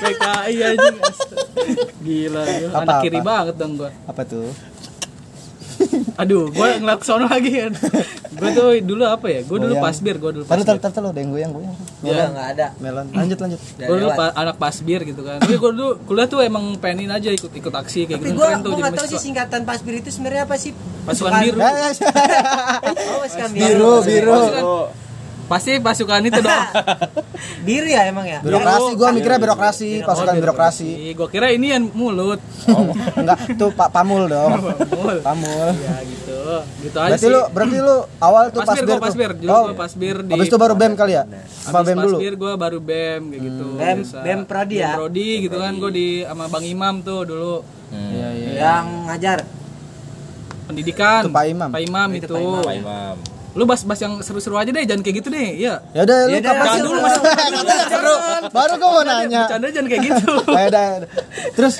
PKI 0.00 0.54
astaga. 0.64 0.96
Gila, 2.00 2.40
gua 2.40 2.68
Apa, 2.72 2.80
anak 2.88 2.96
kiri 3.04 3.20
apa? 3.20 3.26
banget 3.28 3.54
dong 3.60 3.72
gua. 3.76 3.90
Apa 4.08 4.22
tuh? 4.24 4.48
Aduh, 6.16 6.48
gue 6.48 6.68
ngeliat 6.76 7.00
sono 7.00 7.24
lagi 7.24 7.50
kan. 7.56 7.72
gue 8.30 8.50
tuh 8.52 8.68
dulu 8.80 9.04
apa 9.04 9.26
ya? 9.26 9.40
Gue 9.42 9.58
dulu 9.58 9.72
Goyang. 9.72 9.84
pasbir, 9.84 10.14
gue 10.16 10.30
dulu 10.32 10.44
pasbir. 10.44 10.76
tahu 10.76 10.92
tahu 10.92 11.06
ada 11.06 11.16
yang 11.16 11.30
goyang 11.30 11.52
goyang. 11.52 11.76
Udah 12.02 12.26
enggak 12.28 12.46
ada. 12.52 12.66
Melon. 12.76 13.06
Lanjut 13.10 13.38
lanjut. 13.38 13.60
Gue 13.74 13.96
dulu 13.96 14.10
pa- 14.12 14.34
anak 14.34 14.56
pasbir 14.56 15.00
gitu 15.02 15.20
kan. 15.20 15.38
Tapi 15.38 15.54
gue 15.54 15.70
dulu 15.70 15.88
kuliah 16.04 16.26
tuh 16.26 16.40
emang 16.40 16.76
pengenin 16.76 17.08
aja 17.08 17.28
ikut 17.28 17.48
ikut 17.50 17.72
aksi 17.72 18.04
kayak 18.04 18.20
Tapi 18.20 18.28
gitu. 18.28 18.36
gua 18.36 18.48
jadi 18.52 18.68
enggak 18.70 18.92
tahu 18.94 19.06
sih 19.08 19.20
singkatan 19.20 19.60
pasbir 19.64 19.94
itu 19.96 20.08
sebenarnya 20.10 20.42
apa 20.44 20.56
sih? 20.56 20.72
Pasukan 21.02 21.32
biru. 21.40 21.58
Ya, 21.58 21.70
ya, 21.70 21.88
ya. 21.90 22.08
Oh, 23.08 23.18
pasukan 23.22 23.48
Biru, 23.50 23.92
biru. 24.02 24.30
Pasukan- 24.30 25.08
Pasti 25.50 25.82
pasukan 25.82 26.22
itu 26.22 26.38
dong. 26.38 26.62
Biru 27.66 27.82
ya 27.84 28.06
emang 28.06 28.22
ya? 28.22 28.38
Birokrasi, 28.38 28.90
gua 28.94 29.10
mikirnya 29.10 29.40
birokrasi, 29.40 29.88
pasukan 30.00 30.38
birokrasi. 30.38 31.10
Gue 31.10 31.26
kira 31.26 31.50
ini 31.50 31.74
yang 31.74 31.90
mulut. 31.90 32.38
Oh, 32.70 32.86
enggak, 33.18 33.58
tuh 33.58 33.74
Pak 33.74 33.90
Pamul 33.90 34.30
dong. 34.30 34.62
Mul. 34.94 35.18
Pamul. 35.26 35.74
Ya 35.74 35.98
gitu. 36.06 36.38
Gitu 36.80 36.94
aja 36.96 37.10
Berarti 37.10 37.26
sih. 37.26 37.34
lu 37.34 37.40
berarti 37.50 37.76
lu 37.76 37.96
awal 38.16 38.44
tuh 38.48 38.62
Pasbir, 38.62 38.70
pasbir 38.70 38.86
gua 38.86 38.98
pasbir. 39.02 39.30
gua 39.34 40.22
di- 40.22 40.32
Habis 40.38 40.46
itu 40.46 40.56
baru 40.56 40.74
BEM 40.78 40.94
kali 40.94 41.12
ya? 41.12 41.22
Apa 41.26 41.74
Habis 41.74 41.82
BEM 41.84 41.98
dulu? 41.98 42.14
pasbir 42.14 42.34
gue 42.36 42.52
baru 42.54 42.78
BEM 42.78 43.22
kayak 43.26 43.42
gitu. 43.42 43.64
BEM 43.74 43.98
Biasa. 44.00 44.18
BEM 44.22 44.40
Prodi 44.46 44.76
ya? 44.76 44.86
BEM 44.86 44.96
Prodi 44.96 45.28
gitu 45.42 45.56
kan 45.58 45.72
gue 45.74 45.90
di 45.90 46.08
sama 46.22 46.44
Bang 46.46 46.62
Imam 46.64 46.94
tuh 47.02 47.20
dulu. 47.26 47.54
Iya, 47.90 48.28
iya. 48.32 48.50
Yang 48.56 48.86
ngajar. 49.04 49.38
pendidikan 50.62 51.26
Itu 51.26 51.34
Pak 51.34 51.44
Imam. 51.44 51.68
Pak 51.68 51.82
Imam 51.82 52.08
Itu 52.14 52.18
itu, 52.22 52.30
Pak 52.30 52.38
Imam. 52.40 52.62
Pak 52.62 52.74
Imam. 52.78 53.16
Lu 53.50 53.64
bahas-bahas 53.64 54.00
yang 54.00 54.14
seru-seru 54.20 54.54
aja 54.54 54.68
deh 54.68 54.84
jangan 54.84 55.00
kayak 55.00 55.16
gitu 55.18 55.28
deh 55.28 55.48
iya 55.56 55.82
Ya 55.90 56.02
udah 56.02 56.18
lu 56.22 56.30
Ya 56.30 56.38
udah, 56.38 56.52
kapan 56.52 56.66
sih 56.68 56.80
dulu, 56.80 56.92
lu 56.92 57.00
Mas. 57.00 57.14
Katanya 57.18 57.76
seru. 57.84 58.14
Baru 58.48 58.72
gua 58.76 58.88
mau 58.88 59.02
nanya. 59.02 59.40
bercanda 59.42 59.66
jangan 59.68 59.88
kayak 59.88 60.02
gitu 60.04 60.32
Ya 60.54 60.64
udah. 60.68 60.86
Terus 61.52 61.74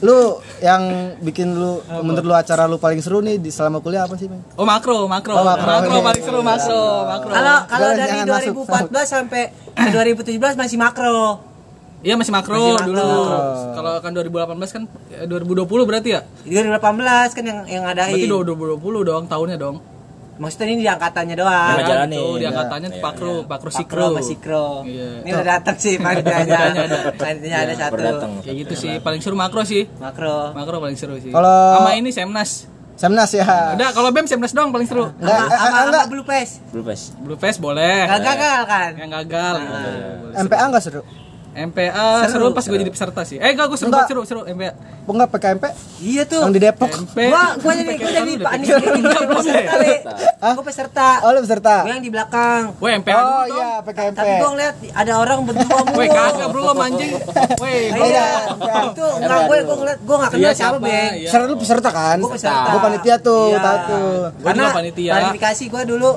lu 0.00 0.18
yang 0.58 0.82
bikin 1.18 1.52
lu 1.52 1.72
menurut 1.98 2.20
lu 2.22 2.32
acara 2.32 2.64
lu 2.64 2.76
paling 2.76 2.98
seru 2.98 3.20
nih 3.20 3.36
di 3.36 3.48
selama 3.48 3.78
kuliah 3.78 4.04
apa 4.04 4.12
sih, 4.14 4.26
Bang? 4.26 4.40
oh 4.54 4.64
makro 4.64 5.04
makro 5.06 5.32
Oh, 5.34 5.44
makro. 5.44 5.68
makro 5.70 5.96
paling 6.00 6.22
seru 6.22 6.40
makro 6.40 6.84
makro 7.04 7.30
Kalau 7.30 7.56
kalau 7.64 7.88
dari 7.92 8.08
jangan 8.16 8.26
masuk. 8.30 8.54
2014 8.64 9.04
sampai 9.06 9.42
ke 9.76 9.88
2017 9.90 10.36
masih 10.54 10.76
makro. 10.76 11.20
Iya 12.00 12.16
masih 12.16 12.32
makro 12.32 12.56
Masih 12.76 12.88
dulu. 12.88 13.12
Kalau 13.72 13.92
kan 13.98 14.10
2018 14.10 14.56
kan 14.70 14.82
eh, 15.12 15.24
2020 15.24 15.68
berarti 15.84 16.08
ya? 16.10 16.20
2018 16.44 17.36
kan 17.36 17.44
yang 17.46 17.58
yang 17.66 17.82
ngadain. 17.84 18.16
Berarti 18.16 18.28
2020 18.80 18.80
dong 19.06 19.24
tahunnya 19.26 19.56
dong. 19.56 19.76
Maksudnya 20.40 20.66
ini 20.66 20.80
di 20.80 20.88
angkatannya 20.88 21.36
doang. 21.36 21.52
Ya, 21.52 21.76
ngejalanin. 21.78 22.16
gitu, 22.16 22.26
di 22.32 22.44
Ya. 22.44 22.48
angkatannya 22.48 22.88
Iya, 22.90 22.98
Pakro, 22.98 23.28
iya. 23.30 23.44
Pakro 23.44 23.68
Makro 23.68 23.70
Sikro. 23.70 24.04
sama 24.08 24.22
Sikro. 24.24 24.66
Iya. 24.82 25.08
Ini 25.20 25.30
udah 25.30 25.46
datang 25.46 25.76
sih 25.76 25.94
panitianya. 26.00 26.58
Panitianya 27.12 27.58
ada 27.60 27.66
Iya, 27.68 27.76
satu. 27.78 28.00
datang. 28.00 28.30
Kayak 28.40 28.56
gitu 28.58 28.74
sih, 28.74 28.92
paling 28.98 29.20
seru 29.20 29.36
makro 29.36 29.62
sih. 29.62 29.84
Makro. 29.94 30.56
Makro 30.56 30.76
paling 30.80 30.96
seru 30.96 31.14
sih. 31.16 31.28
Kalau- 31.28 31.76
sama 31.76 31.92
ini 31.92 32.08
Semnas. 32.08 32.64
Semnas 32.96 33.30
ya. 33.30 33.44
Udah 33.76 33.92
kalau 33.92 34.08
BEM 34.10 34.24
Semnas 34.24 34.52
doang 34.52 34.68
paling 34.70 34.84
seru. 34.84 35.08
Enggak, 35.14 35.40
Sama 35.40 35.44
eh, 35.46 35.58
sama 35.58 35.72
eh, 35.72 35.84
enggak. 35.86 36.04
Blue 36.08 36.24
Face. 36.24 36.52
Blue 36.68 36.84
Face. 36.84 37.04
Blue 37.16 37.36
Face 37.36 37.56
boleh. 37.56 38.04
Gak 38.04 38.20
gagal 38.22 38.60
kan? 38.66 38.90
Yang 38.96 39.10
gagal. 39.20 39.54
gitu. 39.56 39.90
MPA 40.36 40.64
enggak 40.66 40.82
seru? 40.82 41.00
MPA 41.50 42.08
seru, 42.26 42.46
pas 42.50 42.62
gue 42.62 42.78
jadi 42.78 42.88
peserta 42.88 43.20
sih. 43.22 43.36
Eh 43.36 43.50
enggak 43.50 43.66
gue 43.66 43.76
seru 43.76 43.90
banget, 43.90 44.08
seru 44.08 44.22
seru 44.22 44.40
MPA. 44.44 44.70
Apa 44.70 45.10
enggak 45.10 45.28
PKMP? 45.30 45.64
Iya 46.00 46.22
tuh. 46.24 46.40
Yang 46.42 46.52
di 46.52 46.60
Depok. 46.62 46.90
MP. 46.92 47.18
Gua 47.26 47.42
gua 47.56 47.72
jadi 47.74 47.92
gua 47.96 48.10
jadi 48.14 48.32
belum 48.96 49.24
peserta. 49.32 49.72
Le. 49.76 49.94
Hah? 50.38 50.52
Gua 50.52 50.64
peserta. 50.64 51.08
Oh, 51.20 51.30
lu 51.30 51.40
peserta. 51.40 51.74
Gua 51.82 51.90
yang 51.90 52.00
di 52.00 52.08
belakang. 52.08 52.62
Weh 52.76 52.92
MPA 52.94 53.14
Oh 53.16 53.44
iya. 53.44 53.70
PKMP. 53.82 54.14
Tapi 54.14 54.32
gua 54.36 54.48
ngeliat 54.50 54.74
ada 54.92 55.12
orang 55.16 55.38
berdua 55.42 55.78
mulu. 55.84 55.98
Weh 55.98 56.08
kagak 56.08 56.48
bro 56.48 56.60
lo 56.62 56.72
anjing. 56.76 57.10
Weh. 57.58 57.82
Ah, 57.84 57.96
gua- 57.96 58.06
Iya, 58.06 58.26
itu 58.86 59.06
enggak 59.18 59.40
gue 59.42 59.56
gue 59.60 59.76
ngeliat 59.76 59.98
gue 60.00 60.16
enggak 60.16 60.30
kenal 60.30 60.40
Iya, 60.40 60.50
siapa, 60.52 60.62
siapa? 60.72 60.76
Bang. 60.80 61.12
Iya. 61.12 61.26
Peserta 61.26 61.44
lu 61.44 61.56
peserta 61.56 61.88
kan? 61.90 62.16
Gua 62.16 62.30
peserta. 62.30 62.62
Gua 62.68 62.80
panitia 62.80 63.16
tuh, 63.18 63.44
Iya. 63.48 63.58
tahu 63.60 63.78
tuh. 63.84 64.18
Karena 64.40 64.64
panitia. 64.70 65.12
klarifikasi 65.12 65.64
gue 65.66 65.82
dulu 65.84 66.10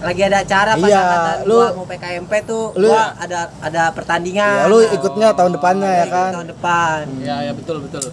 lagi 0.00 0.22
ada 0.22 0.38
acara 0.40 0.72
pas 0.74 0.86
Iya, 0.86 1.02
lu- 1.42 1.58
gua 1.58 1.68
mau 1.74 1.84
PKMP 1.84 2.32
tuh 2.42 2.70
lu- 2.74 2.88
gua 2.88 3.14
ada 3.14 3.50
ada 3.58 3.82
pertandingan. 3.90 4.56
Ya, 4.56 4.66
lu 4.66 4.78
ikutnya 4.84 5.28
tahun 5.32 5.52
depannya 5.54 5.90
ya 5.92 6.06
kan. 6.06 6.30
Tahun 6.32 6.48
depan. 6.48 7.02
Ya 7.18 7.36
ya 7.42 7.52
betul 7.52 7.82
betul. 7.82 8.04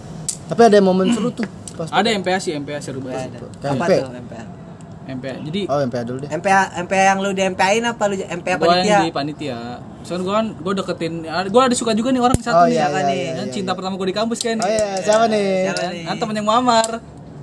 Tapi 0.46 0.62
ada 0.64 0.78
momen 0.80 1.10
seru 1.10 1.30
tuh. 1.30 1.46
Pas 1.76 1.92
Ada 1.92 2.10
MPA 2.14 2.38
sih 2.40 2.56
MPA 2.56 2.80
seru 2.80 3.00
banget. 3.00 3.36
Apa 3.60 3.86
tuh 3.86 4.10
MPA? 4.10 4.44
MPA. 5.06 5.36
Jadi 5.44 5.62
Oh, 5.68 5.78
MPA 5.80 6.02
dulu 6.02 6.18
deh. 6.26 6.30
MPA 6.32 6.62
MPA 6.82 7.04
yang 7.06 7.20
lu 7.20 7.30
di 7.30 7.44
MPA-in 7.44 7.84
apa 7.84 8.04
lu 8.08 8.16
MPA 8.18 8.56
gue 8.56 8.66
panitia? 8.66 8.90
yang 8.90 9.04
di 9.04 9.12
panitia. 9.12 9.60
Soalnya 10.02 10.24
gue 10.24 10.34
kan 10.34 10.48
gue 10.56 10.74
deketin, 10.76 11.14
gue 11.26 11.62
ada 11.62 11.76
suka 11.76 11.94
juga 11.94 12.10
nih 12.10 12.22
orang 12.22 12.38
satu 12.40 12.56
Oh, 12.56 12.66
nih. 12.66 12.74
iya, 12.74 12.86
iya, 12.88 13.02
nih? 13.04 13.18
iya, 13.20 13.32
Kan 13.36 13.46
iya, 13.46 13.54
cinta 13.54 13.72
pertama 13.74 13.94
gue 13.96 14.08
di 14.08 14.16
kampus 14.16 14.40
kan. 14.40 14.58
Oh 14.58 14.66
iya, 14.66 14.98
siapa 14.98 15.26
nih? 15.28 15.50
Siapa 15.68 15.82
nih? 15.92 16.04
Kan 16.06 16.16
temennya 16.16 16.44
Muammar. 16.44 16.90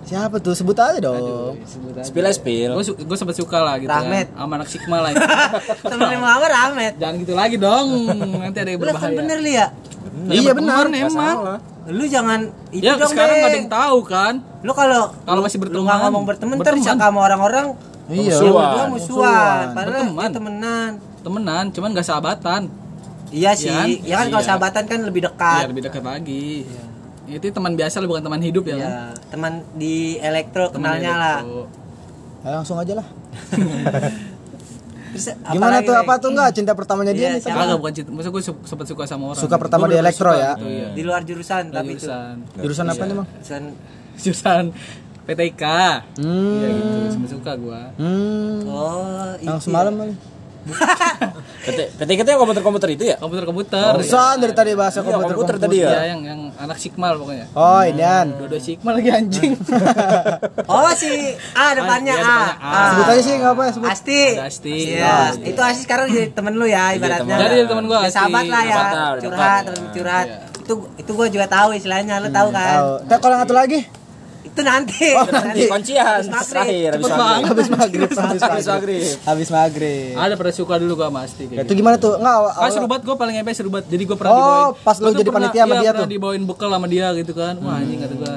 Siapa 0.03 0.37
tuh? 0.39 0.53
Sebut 0.53 0.75
aja 0.75 0.99
dong. 0.99 1.55
Spill 2.01 2.23
aja, 2.23 2.35
spill. 2.35 2.71
Gue 2.73 2.85
gue 2.85 3.17
sempet 3.17 3.35
suka 3.35 3.59
lah 3.59 3.79
gitu 3.79 3.87
Rahmat. 3.87 4.29
kan. 4.29 4.41
Sama 4.41 4.53
anak 4.57 4.69
Sigma 4.69 4.99
lah. 5.01 5.11
Temennya 5.81 6.19
Muhammad 6.19 6.53
Ahmed. 6.53 6.93
Jangan 6.97 7.15
gitu 7.19 7.33
lagi 7.33 7.57
dong. 7.57 7.89
Nanti 8.37 8.59
ada 8.59 8.69
yang 8.69 8.79
Lu 8.79 8.85
kan 8.85 8.95
berbahaya. 8.95 9.17
bener 9.17 9.39
li 9.39 9.53
ya? 9.55 9.67
Iya, 10.29 10.53
benar. 10.53 10.85
Emang. 10.89 11.37
Lu 11.85 12.05
jangan 12.07 12.41
itu 12.71 12.79
Ya 12.81 12.95
dong 12.95 13.11
sekarang 13.11 13.35
gak 13.37 13.49
ada 13.49 13.59
yang 13.59 13.71
tahu 13.71 13.99
kan. 14.05 14.35
Lu 14.61 14.73
kalau 14.73 15.11
Kalau 15.21 15.41
masih 15.41 15.59
lu 15.59 15.63
berteman. 15.65 15.83
nggak 15.85 15.99
ngomong 16.01 16.25
berteman 16.25 16.57
disangka 16.59 17.07
sama 17.07 17.21
orang-orang 17.23 17.67
Iya. 18.05 18.35
lu 18.37 18.51
Musuhan. 18.51 18.87
musuhan. 18.91 19.65
Padahal 19.73 20.03
Berteman. 20.03 20.19
dia 20.21 20.37
temenan. 20.37 20.91
Temenan, 21.23 21.65
cuman 21.71 21.89
gak 21.93 22.05
sahabatan. 22.05 22.63
Iya 23.31 23.51
sih. 23.55 23.71
Iya 23.71 23.79
kan? 23.79 23.89
Ya 24.03 24.15
kan 24.17 24.27
kalau 24.29 24.43
Iya. 24.43 24.49
sahabatan 24.51 24.85
kan 24.85 24.99
lebih 25.01 25.21
Iya 25.21 25.29
dekat. 25.29 25.63
lebih 25.71 25.83
dekat 25.87 26.03
lagi. 26.05 26.47
Itu 27.25 27.47
teman 27.49 27.73
biasa 27.75 27.99
lah 27.99 28.09
bukan 28.09 28.23
teman 28.23 28.41
hidup 28.41 28.65
ya 28.67 28.77
kan. 28.77 28.91
Ya, 28.91 28.97
teman 29.31 29.53
di 29.75 30.19
elektro 30.19 30.69
Teman 30.69 30.99
kenalnya 30.99 31.13
lah. 31.15 31.39
elektro. 31.41 31.63
Ya, 32.43 32.49
langsung 32.53 32.77
aja 32.77 32.93
lah. 32.99 33.07
Terus 35.13 35.29
Gimana 35.45 35.85
tuh 35.85 35.93
apa 35.93 36.17
tuh 36.17 36.33
enggak 36.33 36.57
cinta 36.57 36.73
pertamanya 36.73 37.13
dia 37.13 37.29
Iya, 37.29 37.37
nih? 37.37 37.45
Kagak 37.45 37.77
bukan 37.77 37.93
cinta, 37.93 38.09
maksud 38.11 38.31
gue 38.33 38.43
sempet 38.65 38.87
suka 38.89 39.05
sama 39.05 39.25
orang. 39.31 39.43
Suka 39.45 39.57
pertama 39.61 39.85
di 39.85 39.95
elektro 39.95 40.33
ya? 40.33 40.57
gitu, 40.57 40.67
iya. 40.67 40.89
Di 40.97 41.03
luar 41.05 41.21
jurusan 41.23 41.69
tapi 41.69 42.01
itu. 42.01 42.09
jurusan. 42.57 42.85
Apa 42.89 43.05
nih, 43.05 43.15
Bang? 43.21 43.29
Jurusan 43.29 43.63
Jurusan 44.17 44.65
PTK. 45.23 45.65
Hmm. 46.17 46.57
Iya 46.57 46.69
gitu, 46.73 46.89
sempet 47.13 47.29
suka 47.31 47.53
gua. 47.61 47.93
Hmm. 47.95 48.65
Oh, 48.65 49.37
Yang 49.39 49.69
semalam 49.69 49.93
ya. 49.93 50.01
kali. 50.03 50.15
PT 51.63 51.79
PT 51.95 52.11
kita 52.17 52.29
yang 52.29 52.41
komputer-komputer 52.41 52.89
itu 52.91 53.05
ya? 53.05 53.17
Komputer-komputer. 53.17 53.95
Perusahaan 53.95 54.35
dari 54.37 54.51
tadi 54.51 54.75
bahasa 54.75 54.99
Iya, 54.99 55.11
komputer 55.11 55.27
komputer 55.33 55.57
tadi 55.59 55.77
ya? 55.79 55.89
Iya, 55.89 56.01
yang 56.11 56.21
yang 56.23 56.41
anak 56.57 56.79
Sigmal 56.79 57.15
pokoknya. 57.17 57.47
Oh, 57.53 57.83
inian. 57.83 58.27
Dua-dua 58.35 58.59
Sigmal 58.59 58.99
lagi 58.99 59.11
anjing. 59.11 59.53
Oh 60.65 60.89
si 60.93 61.11
A 61.53 61.75
depannya 61.75 62.15
Iya, 62.15 62.25
A. 62.25 62.35
depannya 62.49 62.55
A. 62.59 62.83
Sebut 62.89 63.07
aja 63.09 63.23
sih 63.23 63.35
enggak 63.35 63.53
apa 63.53 63.63
ya 63.63 63.71
sebut. 63.73 63.89
Asti. 63.89 64.23
Ada 64.33 64.45
Asti. 64.45 64.77
Iya. 64.93 65.17
Itu 65.39 65.61
Asti 65.61 65.81
sekarang 65.83 66.07
jadi 66.09 66.29
temen 66.31 66.55
lu 66.55 66.67
ya 66.67 66.95
ibaratnya. 66.95 67.37
Jadi 67.37 67.55
jadi 67.57 67.69
temen 67.69 67.85
gua, 67.87 67.99
Ya, 67.99 68.07
Asti. 68.07 68.17
sahabat 68.17 68.45
lah 68.45 68.63
ya. 68.63 68.77
Curhat, 69.21 69.63
temen 69.69 69.83
curhat. 69.93 70.27
Itu 70.59 70.75
itu 70.97 71.11
gua 71.13 71.27
juga 71.27 71.47
tahu 71.47 71.69
istilahnya, 71.73 72.19
lu 72.19 72.29
tahu 72.29 72.49
kan? 72.51 72.75
Tahu. 72.77 72.91
Tapi 73.07 73.21
kalau 73.21 73.37
satu 73.37 73.55
lagi 73.55 73.79
Itu 74.43 74.61
nanti. 74.61 75.07
Oh, 75.13 75.23
nanti. 75.25 75.65
Kuncian 75.65 76.03
Habis 76.03 76.29
maghrib. 76.29 76.51
terakhir 76.51 76.91
habis 76.93 77.09
maghrib. 77.09 77.47
habis 77.47 77.69
maghrib, 77.69 78.11
habis 78.11 78.19
Habis 78.19 78.43
maghrib. 78.43 78.67
maghrib. 78.69 79.17
Habis 79.23 79.49
maghrib. 79.49 80.13
Ada 80.15 80.35
pernah 80.35 80.55
suka 80.55 80.75
dulu 80.77 80.93
gua 80.95 81.09
sama 81.09 81.21
Asti 81.23 81.43
Ya, 81.43 81.47
kayak 81.47 81.59
itu 81.59 81.65
gitu. 81.65 81.79
gimana 81.79 81.97
tuh? 81.97 82.15
Enggak 82.17 82.35
awal. 82.37 82.51
Ah, 82.53 82.69
seru 82.69 82.87
banget 82.87 83.03
gue 83.05 83.17
paling 83.17 83.35
MP 83.39 83.49
seru 83.53 83.71
banget. 83.71 83.87
Jadi 83.89 84.03
gue 84.03 84.17
pernah 84.17 84.31
Oh, 84.31 84.37
dibawain. 84.37 84.83
pas 84.83 84.97
lu 84.97 85.05
gua 85.05 85.13
jadi 85.17 85.31
panitia 85.31 85.63
sama 85.63 85.67
iya, 85.69 85.81
dia 85.81 85.91
pernah 85.91 86.03
tuh? 86.03 86.11
dibawain 86.11 86.43
bekal 86.45 86.69
sama 86.69 86.87
dia 86.87 87.07
gitu 87.15 87.33
kan. 87.33 87.55
Wah, 87.59 87.79
anjing 87.79 87.99
kata 87.99 88.15
gue. 88.15 88.35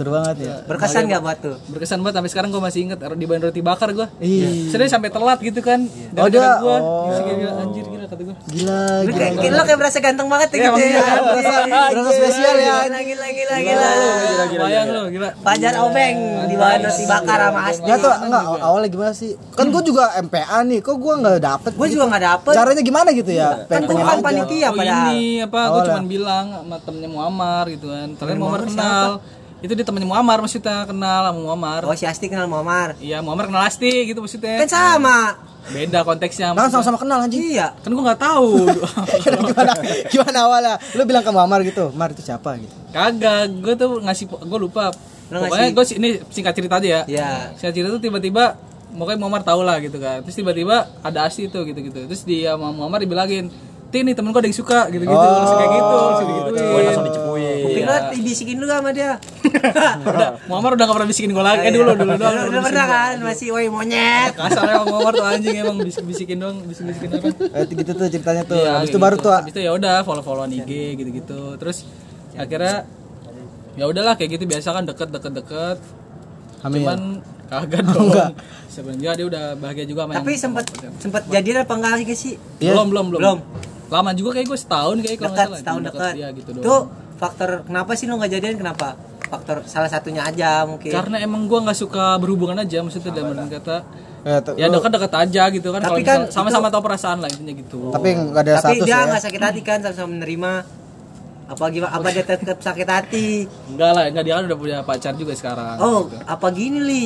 Seru 0.00 0.16
banget 0.16 0.36
ya. 0.40 0.54
Berkesan 0.64 1.04
gak 1.04 1.20
buat 1.20 1.38
tuh? 1.38 1.56
Berkesan 1.68 2.00
banget 2.00 2.14
sampai 2.16 2.30
sekarang 2.32 2.48
gue 2.48 2.56
masih 2.58 2.80
inget 2.82 2.96
dibawain 3.12 3.42
roti 3.42 3.60
bakar 3.60 3.92
gue. 3.92 4.08
Iya. 4.16 4.72
Serius 4.72 4.88
sampai 4.88 5.12
telat 5.12 5.36
gitu 5.38 5.60
kan. 5.60 5.84
Oh, 6.16 6.24
dia- 6.24 6.56
gue. 6.56 6.72
oh. 6.72 7.12
Gila, 7.12 7.52
anjir 7.60 7.84
gila 7.84 8.04
kata 8.08 8.22
gue. 8.22 8.36
Gila, 8.50 8.80
Lu 8.98 9.12
gila. 9.12 9.20
kayak, 9.36 9.52
lu 9.52 9.62
kayak 9.62 9.78
berasa 9.78 9.98
ganteng 10.00 10.24
banget 10.26 10.48
ya 10.50 10.58
gitu 10.62 10.80
ya. 10.80 11.04
Berasa 11.86 12.10
spesial 12.10 12.54
ya. 12.56 12.76
Gila, 12.82 13.00
gila, 13.02 13.26
gila, 13.28 13.56
gila. 13.60 13.88
Bayang 14.58 14.86
lu, 14.88 15.02
gila. 15.10 15.28
Fajar 15.36 15.74
Obeng 15.80 16.16
di 16.48 16.54
bawah 16.56 16.76
roti 16.80 17.04
bakar 17.04 17.38
sama 17.42 17.60
Asti. 17.66 17.84
Ya 17.84 17.96
tuh 17.96 18.14
enggak 18.18 18.42
aw- 18.42 18.62
awalnya 18.62 18.88
gimana 18.88 19.12
sih? 19.12 19.36
Kan 19.52 19.68
gue 19.68 19.82
juga 19.82 20.16
MPA 20.18 20.58
nih, 20.64 20.80
kok 20.80 20.96
gue 20.96 21.12
nggak 21.14 21.36
dapet? 21.38 21.72
Gue 21.74 21.86
gitu? 21.86 22.00
juga 22.00 22.16
gak 22.16 22.24
dapet. 22.24 22.52
Caranya 22.54 22.80
gimana 22.80 23.08
gitu 23.12 23.30
ya? 23.30 23.48
Kan 23.66 23.84
gua 23.84 23.88
Pengen 23.90 24.06
kan 24.06 24.18
panitia 24.22 24.66
oh 24.66 24.72
padahal. 24.74 25.04
ini 25.10 25.20
apa? 25.40 25.60
Oh, 25.60 25.68
Gue 25.68 25.76
lah. 25.76 25.86
cuman 25.90 26.04
bilang 26.06 26.44
sama 26.56 26.76
temennya 26.80 27.10
Muammar 27.10 27.64
gitu 27.68 27.86
kan. 27.86 28.08
Ternyata 28.16 28.38
Muammar 28.38 28.60
Muammar 28.62 28.72
kenal. 28.72 29.10
Itu 29.60 29.72
dia 29.76 29.84
temennya 29.84 30.08
Muammar 30.08 30.40
maksudnya 30.40 30.88
kenal 30.88 31.28
sama 31.28 31.40
Muammar. 31.40 31.84
Oh 31.84 31.92
si 31.92 32.08
Asti 32.08 32.32
kenal 32.32 32.48
Muammar. 32.48 32.96
Iya, 32.96 33.20
Muammar 33.20 33.52
kenal 33.52 33.62
Asti 33.64 34.08
gitu 34.08 34.24
maksudnya. 34.24 34.64
Kan 34.64 34.68
sama. 34.68 35.36
Beda 35.68 36.00
konteksnya. 36.02 36.56
Kan 36.56 36.72
sama-sama 36.72 36.96
kenal 36.96 37.20
anjing. 37.20 37.52
Iya. 37.52 37.76
Kan 37.84 37.92
gue 37.92 38.00
nggak 38.00 38.20
tahu. 38.20 38.64
gimana 39.52 39.72
gimana 40.08 40.38
awalnya? 40.48 40.74
Lu 40.96 41.04
bilang 41.04 41.20
ke 41.20 41.32
Mamar 41.32 41.60
gitu, 41.62 41.92
Mar 41.92 42.10
itu 42.16 42.24
siapa 42.24 42.56
gitu? 42.56 42.72
Kagak, 42.90 43.52
gue 43.60 43.74
tuh 43.76 44.00
ngasih, 44.00 44.24
gue 44.26 44.58
lupa. 44.58 44.88
Lu 45.28 45.44
Pokoknya 45.44 45.70
ngasih- 45.70 45.96
gue 45.96 46.00
ini 46.00 46.08
singkat 46.32 46.54
cerita 46.56 46.80
aja 46.80 46.88
ya. 46.88 47.00
Iya. 47.04 47.30
Singkat 47.60 47.72
cerita 47.76 47.88
tuh 47.92 48.02
tiba-tiba, 48.02 48.56
pokoknya 48.96 49.18
Muammar 49.20 49.44
tau 49.44 49.60
lah 49.60 49.76
gitu 49.84 50.00
kan. 50.00 50.24
Terus 50.24 50.40
tiba-tiba 50.40 50.88
ada 51.04 51.28
Asti 51.28 51.46
tuh 51.52 51.68
gitu-gitu. 51.68 52.08
Terus 52.08 52.24
dia 52.24 52.56
sama 52.56 52.72
Muammar 52.72 53.04
dibilangin, 53.04 53.52
Ti 53.90 53.98
nih 54.00 54.14
temen 54.14 54.30
gue 54.30 54.38
ada 54.38 54.46
yang 54.46 54.54
suka 54.54 54.86
gitu-gitu. 54.86 55.10
Oh, 55.12 55.34
langsung 55.34 55.58
kayak 55.58 55.72
gitu, 55.72 55.96
langsung 55.96 56.26
digituin. 56.28 56.62
Gue 56.62 56.80
langsung 56.80 57.04
dicepuin. 57.04 57.56
Kuping 57.60 57.84
lu 57.84 57.94
dibisikin 58.12 58.54
dulu 58.56 58.68
sama 58.68 58.90
dia. 58.90 59.10
Udah, 60.06 60.30
Muammar 60.46 60.72
udah 60.72 60.84
gak 60.84 60.94
pernah 60.94 61.10
bisikin 61.10 61.30
gue 61.30 61.42
lagi. 61.42 61.64
Eh 61.64 61.72
dulu, 61.72 61.90
dulu 61.92 62.12
doang. 62.14 62.34
Udah, 62.46 62.62
pernah 62.62 62.86
kan 62.86 63.14
masih 63.20 63.50
woi 63.50 63.66
monyet. 63.66 64.30
Kasar 64.32 64.62
emang 64.68 64.86
Muammar 64.88 65.12
tuh 65.12 65.26
anjing 65.26 65.56
emang 65.58 65.76
bisik-bisikin 65.76 66.38
doang, 66.38 66.62
bisik-bisikin 66.62 67.08
apa. 67.12 67.26
Eh, 67.52 67.64
gitu 67.66 67.90
tuh 67.92 68.06
ceritanya 68.06 68.42
tuh. 68.44 68.56
Iya, 68.56 68.70
Habis 68.72 68.78
kayak 68.80 68.90
itu 68.90 68.98
baru 69.00 69.16
gitu. 69.16 69.26
tuh 69.26 69.32
Habis 69.34 69.50
itu 69.50 69.60
ya 69.60 69.70
udah 69.74 69.96
follow-followan 70.00 70.50
IG 70.54 70.70
gitu-gitu. 70.94 71.40
Terus 71.56 71.76
akhirnya 72.32 72.76
ya 73.74 73.84
udahlah 73.86 74.14
kayak 74.14 74.30
gitu 74.32 74.44
biasa 74.46 74.68
kan 74.70 74.86
deket-deket 74.86 75.32
deket. 75.34 75.78
hamil. 76.60 76.78
Cuman 76.78 77.00
kagak 77.48 77.82
dong. 77.88 78.10
Sebenarnya 78.70 79.18
dia 79.18 79.26
udah 79.26 79.44
bahagia 79.58 79.82
juga 79.82 80.06
sama 80.06 80.14
Tapi 80.14 80.30
yang- 80.30 80.38
sempet 80.40 80.64
sempet 81.02 81.22
jadian 81.26 81.66
apa 81.66 81.74
enggak 81.74 82.14
sih? 82.14 82.38
Iya. 82.62 82.70
belum 82.72 82.86
belum 82.88 83.06
belum. 83.10 83.18
Belum. 83.18 83.38
Lama 83.90 84.10
juga 84.14 84.30
kayak 84.38 84.46
gue 84.46 84.58
setahun 84.58 84.96
kayak 85.02 85.18
kalau 85.18 85.34
Dekat 85.34 85.46
salah. 85.46 85.58
setahun 85.58 85.82
dekat. 85.84 86.12
Iya 86.14 86.28
gitu 86.32 86.50
doang. 86.54 86.64
Tuh 86.64 86.80
faktor 87.18 87.50
kenapa 87.66 87.90
sih 87.98 88.06
lu 88.06 88.14
nggak 88.16 88.32
jadian 88.32 88.56
kenapa? 88.56 88.88
Faktor 89.26 89.56
salah 89.66 89.90
satunya 89.90 90.22
aja 90.24 90.62
mungkin. 90.64 90.90
Karena 90.90 91.18
emang 91.18 91.50
gue 91.50 91.58
nggak 91.58 91.78
suka 91.78 92.16
berhubungan 92.16 92.56
aja 92.56 92.80
maksudnya 92.80 93.12
dalam 93.12 93.50
kata 93.50 93.78
Ya, 94.20 94.36
ya 94.52 94.68
dekat-dekat 94.68 95.12
aja 95.16 95.48
gitu 95.48 95.72
kan 95.72 95.80
Tapi 95.80 96.04
kalau 96.04 96.28
kan 96.28 96.28
sama-sama 96.28 96.68
tahu 96.68 96.84
perasaan 96.84 97.24
lah 97.24 97.28
intinya 97.32 97.56
gitu. 97.56 97.88
Tapi 97.88 98.08
nggak 98.12 98.42
ada 98.44 98.52
Tapi 98.60 98.76
status 98.76 98.84
dia 98.84 98.92
ya. 98.92 99.08
nggak 99.08 99.22
sakit 99.24 99.40
hati 99.40 99.60
kan 99.64 99.78
sama-sama 99.80 100.10
menerima. 100.12 100.52
Apa 101.50 101.64
gimana? 101.72 101.90
Apa 101.96 102.08
dia 102.12 102.22
tetap 102.22 102.58
sakit 102.60 102.84
hati? 102.86 103.48
Enggak 103.72 103.90
lah, 103.96 104.04
enggak 104.06 104.24
dia 104.28 104.34
kan 104.36 104.44
udah 104.44 104.58
punya 104.60 104.78
pacar 104.84 105.16
juga 105.16 105.32
sekarang. 105.32 105.80
Oh, 105.80 106.06
apa 106.28 106.46
gini 106.52 106.78
li? 106.78 107.04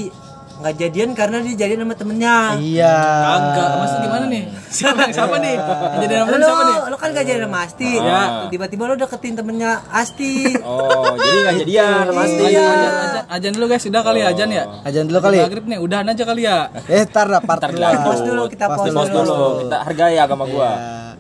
Nggak 0.55 0.75
jadian 0.79 1.11
karena 1.13 1.37
dia 1.43 1.55
jadian 1.59 1.81
sama 1.83 1.95
temennya. 1.95 2.37
Iya. 2.57 2.97
Kagak, 3.27 3.69
maksud 3.83 3.99
gimana 4.01 4.25
nih? 4.31 4.43
Siapa 4.75 5.03
siapa 5.11 5.37
nih? 5.39 5.55
Yang 5.55 6.01
jadi 6.03 6.15
nama 6.19 6.29
Lo, 6.31 6.47
siapa 6.47 6.63
nih? 6.63 6.77
lo 6.91 6.97
kan 6.99 7.09
gak 7.11 7.25
jadian 7.27 7.45
sama 7.47 7.59
Asti. 7.63 7.91
Iya. 7.95 8.21
Tiba-tiba 8.51 8.83
lo 8.87 8.95
deketin 8.95 9.35
temennya 9.35 9.71
Asti. 9.91 10.33
Oh, 10.63 11.15
jadi 11.15 11.39
nggak 11.43 11.57
jadian 11.63 12.05
pasti. 12.11 12.43
Ajan, 12.43 12.51
Iya. 12.51 12.67
ajan, 12.67 12.93
ajan, 12.95 13.25
ajan 13.31 13.51
dulu 13.55 13.65
guys, 13.67 13.85
udah 13.87 14.03
kali 14.03 14.19
ya 14.19 14.27
ajan 14.31 14.49
ya. 14.51 14.65
Ajan 14.83 15.05
dulu 15.07 15.19
kali. 15.21 15.37
Maghrib 15.43 15.65
nih, 15.67 15.79
udahan 15.79 16.07
aja 16.07 16.23
kali 16.23 16.43
ya. 16.43 16.59
Eh, 16.87 17.05
tar 17.07 17.27
dah 17.27 17.43
part 17.43 17.63
dilanjut. 17.67 18.03
Pause 18.03 18.23
dulu, 18.23 18.43
kita 18.47 18.65
dulu. 18.71 19.11
dulu. 19.11 19.49
Kita 19.67 19.77
hargai 19.83 20.17
agama 20.19 20.45
gua. 20.47 20.71
Iya. 20.75 21.14